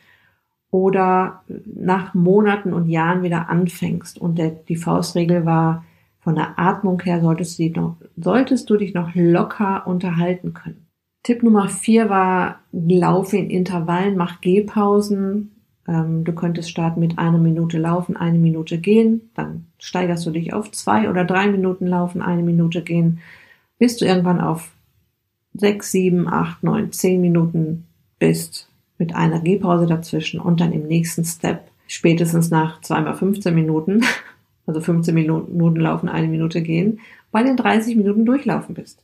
oder 0.71 1.45
nach 1.67 2.15
Monaten 2.15 2.73
und 2.73 2.89
Jahren 2.89 3.23
wieder 3.23 3.49
anfängst. 3.49 4.19
Und 4.19 4.39
der, 4.39 4.51
die 4.51 4.77
Faustregel 4.77 5.45
war, 5.45 5.85
von 6.19 6.37
der 6.37 6.59
Atmung 6.59 7.01
her 7.03 7.21
solltest 7.21 7.59
du, 7.59 7.69
noch, 7.69 7.97
solltest 8.17 8.71
du 8.71 8.79
dich 8.79 8.95
noch 8.95 9.11
locker 9.15 9.87
unterhalten 9.87 10.55
können. 10.55 10.87
Tipp 11.23 11.43
Nummer 11.43 11.69
vier 11.69 12.09
war, 12.09 12.61
laufe 12.73 13.37
in 13.37 13.51
Intervallen, 13.51 14.17
mach 14.17 14.41
Gehpausen, 14.41 15.54
du 15.87 16.33
könntest 16.33 16.71
starten 16.71 17.01
mit 17.01 17.19
einer 17.19 17.39
Minute 17.39 17.79
laufen, 17.79 18.17
eine 18.17 18.39
Minute 18.39 18.79
gehen, 18.79 19.31
dann 19.35 19.67
steigerst 19.79 20.25
du 20.25 20.31
dich 20.31 20.55
auf 20.55 20.71
zwei 20.71 21.11
oder 21.11 21.25
drei 21.25 21.49
Minuten 21.49 21.87
laufen, 21.87 22.23
eine 22.23 22.43
Minute 22.43 22.83
gehen, 22.83 23.21
bis 23.79 23.99
du 23.99 24.07
irgendwann 24.07 24.41
auf 24.41 24.73
sechs, 25.53 25.93
sieben, 25.93 26.27
acht, 26.27 26.63
neun, 26.63 26.91
zehn 26.93 27.21
Minuten 27.21 27.85
bist 28.19 28.69
mit 28.99 29.15
einer 29.15 29.41
Gehpause 29.41 29.87
dazwischen 29.87 30.41
und 30.41 30.61
dann 30.61 30.73
im 30.73 30.87
nächsten 30.87 31.25
Step 31.25 31.69
spätestens 31.87 32.51
nach 32.51 32.81
zweimal 32.81 33.15
15 33.15 33.55
Minuten, 33.55 34.03
also 34.67 34.81
15 34.81 35.15
Minuten 35.15 35.81
laufen, 35.81 36.09
eine 36.09 36.29
Minute 36.29 36.63
gehen, 36.63 37.01
bei 37.31 37.43
den 37.43 37.57
30 37.57 37.97
Minuten 37.97 38.25
durchlaufen 38.25 38.75
bist. 38.75 39.03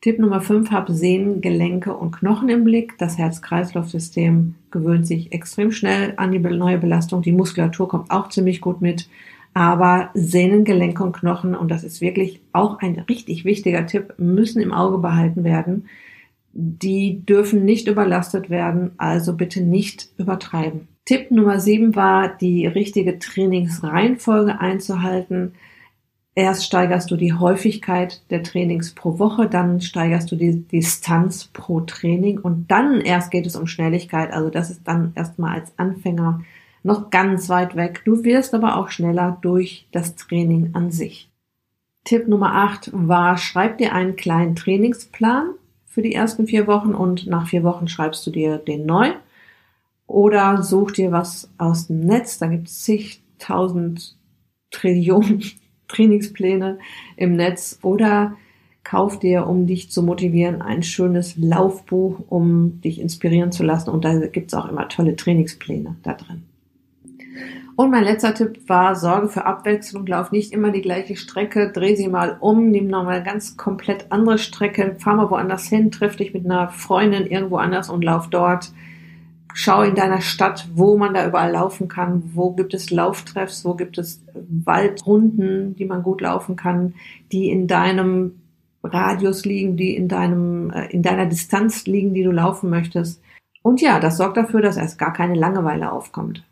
Tipp 0.00 0.18
Nummer 0.18 0.40
5, 0.40 0.70
hab 0.70 0.88
Sehnen, 0.88 1.40
Gelenke 1.40 1.96
und 1.96 2.12
Knochen 2.12 2.48
im 2.48 2.64
Blick. 2.64 2.96
Das 2.98 3.18
Herz-Kreislauf-System 3.18 4.54
gewöhnt 4.70 5.06
sich 5.06 5.32
extrem 5.32 5.72
schnell 5.72 6.14
an 6.16 6.32
die 6.32 6.38
neue 6.38 6.78
Belastung. 6.78 7.22
Die 7.22 7.32
Muskulatur 7.32 7.88
kommt 7.88 8.10
auch 8.10 8.28
ziemlich 8.28 8.60
gut 8.60 8.80
mit. 8.80 9.08
Aber 9.54 10.10
Sehnen, 10.12 10.64
Gelenke 10.64 11.02
und 11.02 11.16
Knochen, 11.16 11.54
und 11.54 11.70
das 11.70 11.82
ist 11.82 12.02
wirklich 12.02 12.42
auch 12.52 12.78
ein 12.80 12.98
richtig 13.08 13.46
wichtiger 13.46 13.86
Tipp, 13.86 14.12
müssen 14.18 14.60
im 14.60 14.72
Auge 14.72 14.98
behalten 14.98 15.44
werden. 15.44 15.88
Die 16.52 17.24
dürfen 17.24 17.64
nicht 17.64 17.88
überlastet 17.88 18.50
werden, 18.50 18.92
also 18.98 19.32
bitte 19.34 19.62
nicht 19.62 20.08
übertreiben. 20.18 20.88
Tipp 21.06 21.30
Nummer 21.30 21.58
7 21.58 21.96
war, 21.96 22.28
die 22.36 22.66
richtige 22.66 23.18
Trainingsreihenfolge 23.18 24.60
einzuhalten. 24.60 25.52
Erst 26.38 26.66
steigerst 26.66 27.10
du 27.10 27.16
die 27.16 27.32
Häufigkeit 27.32 28.20
der 28.28 28.42
Trainings 28.42 28.94
pro 28.94 29.18
Woche, 29.18 29.48
dann 29.48 29.80
steigerst 29.80 30.30
du 30.30 30.36
die 30.36 30.60
Distanz 30.60 31.46
pro 31.46 31.80
Training 31.80 32.38
und 32.38 32.70
dann 32.70 33.00
erst 33.00 33.30
geht 33.30 33.46
es 33.46 33.56
um 33.56 33.66
Schnelligkeit. 33.66 34.34
Also 34.34 34.50
das 34.50 34.68
ist 34.68 34.82
dann 34.84 35.12
erstmal 35.14 35.54
als 35.58 35.72
Anfänger 35.78 36.42
noch 36.82 37.08
ganz 37.08 37.48
weit 37.48 37.74
weg. 37.74 38.02
Du 38.04 38.22
wirst 38.22 38.52
aber 38.52 38.76
auch 38.76 38.90
schneller 38.90 39.38
durch 39.40 39.86
das 39.92 40.14
Training 40.14 40.74
an 40.74 40.90
sich. 40.90 41.30
Tipp 42.04 42.28
Nummer 42.28 42.54
8 42.54 42.90
war, 42.92 43.38
schreib 43.38 43.78
dir 43.78 43.94
einen 43.94 44.16
kleinen 44.16 44.56
Trainingsplan 44.56 45.54
für 45.86 46.02
die 46.02 46.14
ersten 46.14 46.46
vier 46.46 46.66
Wochen 46.66 46.94
und 46.94 47.26
nach 47.26 47.48
vier 47.48 47.64
Wochen 47.64 47.88
schreibst 47.88 48.26
du 48.26 48.30
dir 48.30 48.58
den 48.58 48.84
neu. 48.84 49.12
Oder 50.06 50.62
such 50.62 50.90
dir 50.92 51.12
was 51.12 51.50
aus 51.56 51.86
dem 51.86 52.00
Netz, 52.00 52.36
da 52.36 52.46
gibt 52.46 52.68
es 52.68 52.82
zigtausend 52.82 54.18
Trillionen 54.70 55.42
Trainingspläne 55.88 56.78
im 57.16 57.34
Netz 57.34 57.78
oder 57.82 58.36
kauf 58.84 59.18
dir, 59.18 59.46
um 59.46 59.66
dich 59.66 59.90
zu 59.90 60.02
motivieren, 60.02 60.62
ein 60.62 60.82
schönes 60.82 61.36
Laufbuch, 61.36 62.20
um 62.28 62.80
dich 62.80 63.00
inspirieren 63.00 63.50
zu 63.50 63.64
lassen. 63.64 63.90
Und 63.90 64.04
da 64.04 64.26
gibt's 64.26 64.54
auch 64.54 64.68
immer 64.68 64.88
tolle 64.88 65.16
Trainingspläne 65.16 65.96
da 66.02 66.14
drin. 66.14 66.44
Und 67.76 67.90
mein 67.90 68.04
letzter 68.04 68.32
Tipp 68.32 68.68
war, 68.68 68.94
sorge 68.94 69.28
für 69.28 69.44
Abwechslung, 69.44 70.06
lauf 70.06 70.32
nicht 70.32 70.52
immer 70.52 70.70
die 70.70 70.80
gleiche 70.80 71.14
Strecke, 71.14 71.70
dreh 71.70 71.94
sie 71.94 72.08
mal 72.08 72.38
um, 72.40 72.70
nimm 72.70 72.86
nochmal 72.86 73.22
ganz 73.22 73.58
komplett 73.58 74.06
andere 74.10 74.38
Strecke, 74.38 74.96
fahr 74.98 75.16
mal 75.16 75.30
woanders 75.30 75.66
hin, 75.66 75.90
triff 75.90 76.16
dich 76.16 76.32
mit 76.32 76.46
einer 76.46 76.68
Freundin 76.70 77.26
irgendwo 77.26 77.58
anders 77.58 77.90
und 77.90 78.02
lauf 78.02 78.30
dort. 78.30 78.72
Schau 79.58 79.80
in 79.80 79.94
deiner 79.94 80.20
Stadt, 80.20 80.68
wo 80.74 80.98
man 80.98 81.14
da 81.14 81.26
überall 81.26 81.52
laufen 81.52 81.88
kann. 81.88 82.22
Wo 82.34 82.50
gibt 82.50 82.74
es 82.74 82.90
Lauftreffs? 82.90 83.64
Wo 83.64 83.72
gibt 83.72 83.96
es 83.96 84.22
Waldrunden, 84.34 85.74
die 85.76 85.86
man 85.86 86.02
gut 86.02 86.20
laufen 86.20 86.56
kann, 86.56 86.92
die 87.32 87.48
in 87.48 87.66
deinem 87.66 88.32
Radius 88.84 89.46
liegen, 89.46 89.78
die 89.78 89.96
in 89.96 90.08
deinem, 90.08 90.70
äh, 90.72 90.88
in 90.88 91.02
deiner 91.02 91.24
Distanz 91.24 91.86
liegen, 91.86 92.12
die 92.12 92.22
du 92.22 92.32
laufen 92.32 92.68
möchtest. 92.68 93.22
Und 93.62 93.80
ja, 93.80 93.98
das 93.98 94.18
sorgt 94.18 94.36
dafür, 94.36 94.60
dass 94.60 94.76
erst 94.76 94.98
gar 94.98 95.14
keine 95.14 95.34
Langeweile 95.34 95.90
aufkommt. 95.90 96.44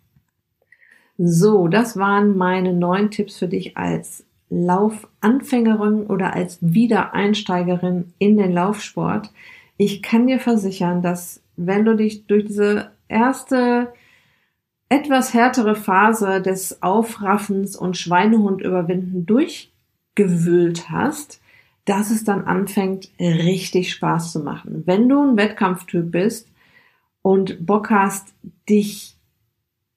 So, 1.19 1.69
das 1.69 1.99
waren 1.99 2.39
meine 2.39 2.73
neun 2.73 3.11
Tipps 3.11 3.37
für 3.37 3.49
dich 3.49 3.77
als 3.77 4.25
Laufanfängerin 4.49 6.07
oder 6.07 6.33
als 6.33 6.57
Wiedereinsteigerin 6.63 8.15
in 8.19 8.39
den 8.39 8.53
Laufsport. 8.53 9.31
Ich 9.77 10.03
kann 10.03 10.27
dir 10.27 10.41
versichern, 10.41 11.03
dass 11.03 11.43
wenn 11.57 11.85
du 11.85 11.97
dich 11.97 12.27
durch 12.27 12.47
diese 12.47 12.94
erste 13.09 13.93
etwas 14.89 15.35
härtere 15.35 15.75
Phase 15.75 16.41
des 16.41 16.83
Aufraffens 16.83 17.77
und 17.77 17.97
Schweinehund 17.97 18.61
überwinden 18.63 19.27
durchgewühlt 19.27 20.91
hast, 20.91 21.41
dass 21.85 22.11
es 22.11 22.25
dann 22.25 22.45
anfängt, 22.45 23.11
richtig 23.19 23.93
Spaß 23.93 24.33
zu 24.33 24.41
machen. 24.41 24.83
Wenn 24.87 25.09
du 25.09 25.21
ein 25.21 25.37
Wettkampftyp 25.37 26.11
bist 26.11 26.49
und 27.23 27.67
Bock 27.67 27.91
hast, 27.91 28.35
dich 28.69 29.17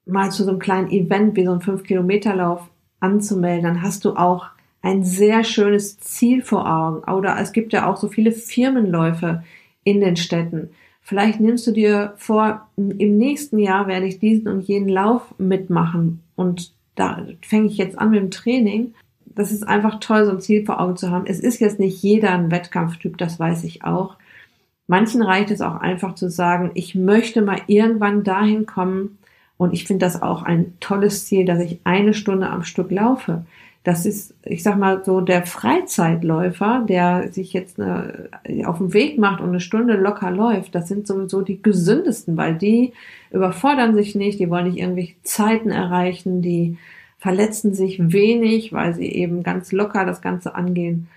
mal 0.04 0.30
zu 0.30 0.44
so 0.44 0.50
einem 0.50 0.58
kleinen 0.58 0.90
Event 0.90 1.36
wie 1.36 1.44
so 1.44 1.52
ein 1.52 1.60
5-Kilometer-Lauf 1.60 2.68
anzumelden, 3.00 3.64
dann 3.64 3.82
hast 3.82 4.04
du 4.04 4.16
auch 4.16 4.46
ein 4.80 5.04
sehr 5.04 5.44
schönes 5.44 5.98
Ziel 5.98 6.42
vor 6.42 6.66
Augen. 6.66 7.10
Oder 7.10 7.38
es 7.38 7.52
gibt 7.52 7.72
ja 7.72 7.86
auch 7.86 7.96
so 7.96 8.08
viele 8.08 8.32
Firmenläufe 8.32 9.44
in 9.84 10.00
den 10.00 10.16
Städten. 10.16 10.70
Vielleicht 11.08 11.40
nimmst 11.40 11.66
du 11.66 11.72
dir 11.72 12.12
vor, 12.18 12.68
im 12.76 13.16
nächsten 13.16 13.58
Jahr 13.58 13.86
werde 13.86 14.04
ich 14.04 14.18
diesen 14.18 14.46
und 14.46 14.60
jenen 14.60 14.90
Lauf 14.90 15.22
mitmachen 15.38 16.20
und 16.36 16.74
da 16.96 17.26
fange 17.40 17.68
ich 17.68 17.78
jetzt 17.78 17.98
an 17.98 18.10
mit 18.10 18.20
dem 18.20 18.30
Training. 18.30 18.92
das 19.24 19.50
ist 19.50 19.66
einfach 19.66 20.00
toll, 20.00 20.26
so 20.26 20.32
ein 20.32 20.40
Ziel 20.42 20.66
vor 20.66 20.78
Augen 20.82 20.98
zu 20.98 21.10
haben. 21.10 21.24
Es 21.26 21.40
ist 21.40 21.60
jetzt 21.60 21.78
nicht 21.78 22.02
jeder 22.02 22.32
ein 22.32 22.50
Wettkampftyp, 22.50 23.16
das 23.16 23.40
weiß 23.40 23.64
ich 23.64 23.84
auch. 23.84 24.16
Manchen 24.86 25.22
reicht 25.22 25.50
es 25.50 25.62
auch 25.62 25.76
einfach 25.76 26.14
zu 26.14 26.28
sagen, 26.28 26.72
ich 26.74 26.94
möchte 26.94 27.40
mal 27.40 27.62
irgendwann 27.68 28.22
dahin 28.22 28.66
kommen 28.66 29.16
und 29.56 29.72
ich 29.72 29.86
finde 29.86 30.04
das 30.04 30.20
auch 30.20 30.42
ein 30.42 30.74
tolles 30.78 31.24
Ziel, 31.24 31.46
dass 31.46 31.60
ich 31.60 31.80
eine 31.84 32.12
Stunde 32.12 32.50
am 32.50 32.64
Stück 32.64 32.90
laufe. 32.90 33.46
Das 33.88 34.04
ist, 34.04 34.34
ich 34.44 34.62
sag 34.62 34.76
mal, 34.76 35.02
so 35.02 35.22
der 35.22 35.46
Freizeitläufer, 35.46 36.84
der 36.86 37.32
sich 37.32 37.54
jetzt 37.54 37.80
eine, 37.80 38.28
auf 38.66 38.76
den 38.76 38.92
Weg 38.92 39.16
macht 39.16 39.40
und 39.40 39.48
eine 39.48 39.60
Stunde 39.60 39.96
locker 39.96 40.30
läuft. 40.30 40.74
Das 40.74 40.88
sind 40.88 41.06
sowieso 41.06 41.40
die 41.40 41.62
gesündesten, 41.62 42.36
weil 42.36 42.54
die 42.54 42.92
überfordern 43.30 43.94
sich 43.94 44.14
nicht, 44.14 44.40
die 44.40 44.50
wollen 44.50 44.66
nicht 44.66 44.76
irgendwelche 44.76 45.14
Zeiten 45.22 45.70
erreichen, 45.70 46.42
die 46.42 46.76
verletzen 47.16 47.72
sich 47.72 48.12
wenig, 48.12 48.74
weil 48.74 48.94
sie 48.94 49.10
eben 49.10 49.42
ganz 49.42 49.72
locker 49.72 50.04
das 50.04 50.20
Ganze 50.20 50.54
angehen. 50.54 51.08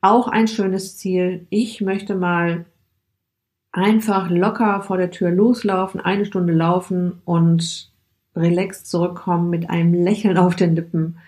Auch 0.00 0.28
ein 0.28 0.48
schönes 0.48 0.96
Ziel. 0.96 1.46
Ich 1.50 1.82
möchte 1.82 2.14
mal 2.14 2.64
einfach 3.70 4.30
locker 4.30 4.80
vor 4.80 4.96
der 4.96 5.10
Tür 5.10 5.30
loslaufen, 5.30 6.00
eine 6.00 6.24
Stunde 6.24 6.54
laufen 6.54 7.20
und 7.26 7.92
relaxed 8.34 8.86
zurückkommen 8.86 9.50
mit 9.50 9.68
einem 9.68 9.92
Lächeln 9.92 10.38
auf 10.38 10.56
den 10.56 10.74
Lippen. 10.74 11.18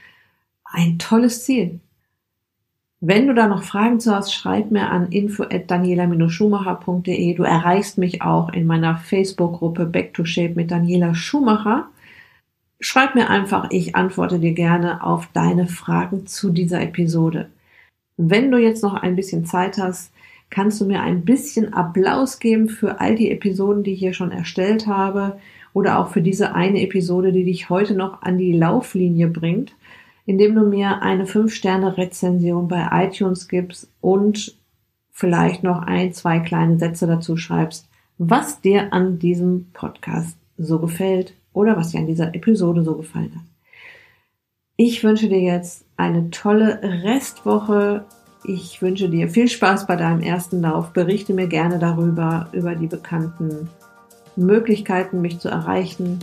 Ein 0.76 0.98
tolles 0.98 1.44
Ziel. 1.44 1.78
Wenn 3.00 3.28
du 3.28 3.34
da 3.34 3.46
noch 3.46 3.62
Fragen 3.62 4.00
zu 4.00 4.12
hast, 4.12 4.34
schreib 4.34 4.72
mir 4.72 4.90
an 4.90 5.12
info@daniela-schumacher.de. 5.12 7.34
Du 7.34 7.44
erreichst 7.44 7.96
mich 7.96 8.22
auch 8.22 8.52
in 8.52 8.66
meiner 8.66 8.96
Facebook-Gruppe 8.96 9.86
Back 9.86 10.14
to 10.14 10.24
Shape 10.24 10.54
mit 10.56 10.72
Daniela 10.72 11.14
Schumacher. 11.14 11.86
Schreib 12.80 13.14
mir 13.14 13.30
einfach, 13.30 13.68
ich 13.70 13.94
antworte 13.94 14.40
dir 14.40 14.52
gerne 14.52 15.04
auf 15.04 15.28
deine 15.32 15.68
Fragen 15.68 16.26
zu 16.26 16.50
dieser 16.50 16.82
Episode. 16.82 17.50
Wenn 18.16 18.50
du 18.50 18.58
jetzt 18.58 18.82
noch 18.82 18.94
ein 18.94 19.14
bisschen 19.14 19.44
Zeit 19.44 19.78
hast, 19.78 20.12
kannst 20.50 20.80
du 20.80 20.86
mir 20.86 21.02
ein 21.02 21.24
bisschen 21.24 21.72
Applaus 21.72 22.40
geben 22.40 22.68
für 22.68 23.00
all 23.00 23.14
die 23.14 23.30
Episoden, 23.30 23.84
die 23.84 23.92
ich 23.92 24.00
hier 24.00 24.14
schon 24.14 24.32
erstellt 24.32 24.88
habe 24.88 25.38
oder 25.72 26.00
auch 26.00 26.08
für 26.08 26.20
diese 26.20 26.56
eine 26.56 26.82
Episode, 26.82 27.30
die 27.30 27.44
dich 27.44 27.70
heute 27.70 27.94
noch 27.94 28.22
an 28.22 28.38
die 28.38 28.54
Lauflinie 28.54 29.28
bringt, 29.28 29.72
indem 30.26 30.54
du 30.54 30.62
mir 30.62 31.02
eine 31.02 31.24
5-Sterne-Rezension 31.24 32.68
bei 32.68 32.88
iTunes 32.92 33.48
gibst 33.48 33.90
und 34.00 34.56
vielleicht 35.10 35.62
noch 35.62 35.82
ein, 35.82 36.12
zwei 36.12 36.40
kleine 36.40 36.78
Sätze 36.78 37.06
dazu 37.06 37.36
schreibst, 37.36 37.88
was 38.18 38.60
dir 38.60 38.92
an 38.92 39.18
diesem 39.18 39.70
Podcast 39.72 40.36
so 40.56 40.78
gefällt 40.78 41.34
oder 41.52 41.76
was 41.76 41.90
dir 41.90 42.00
an 42.00 42.06
dieser 42.06 42.34
Episode 42.34 42.82
so 42.82 42.96
gefallen 42.96 43.34
hat. 43.34 43.44
Ich 44.76 45.04
wünsche 45.04 45.28
dir 45.28 45.40
jetzt 45.40 45.84
eine 45.96 46.30
tolle 46.30 46.80
Restwoche. 46.82 48.04
Ich 48.44 48.82
wünsche 48.82 49.08
dir 49.08 49.28
viel 49.28 49.48
Spaß 49.48 49.86
bei 49.86 49.94
deinem 49.94 50.20
ersten 50.20 50.60
Lauf. 50.60 50.92
Berichte 50.92 51.32
mir 51.32 51.46
gerne 51.46 51.78
darüber, 51.78 52.48
über 52.52 52.74
die 52.74 52.88
bekannten 52.88 53.68
Möglichkeiten, 54.36 55.20
mich 55.20 55.38
zu 55.38 55.48
erreichen. 55.48 56.18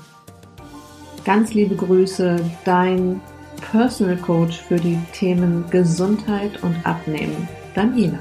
Ganz 1.24 1.54
liebe 1.54 1.76
Grüße, 1.76 2.38
dein 2.66 3.22
Personal 3.70 4.18
Coach 4.18 4.62
für 4.62 4.78
die 4.78 4.98
Themen 5.14 5.64
Gesundheit 5.70 6.62
und 6.64 6.76
Abnehmen, 6.86 7.48
Daniela. 7.76 8.20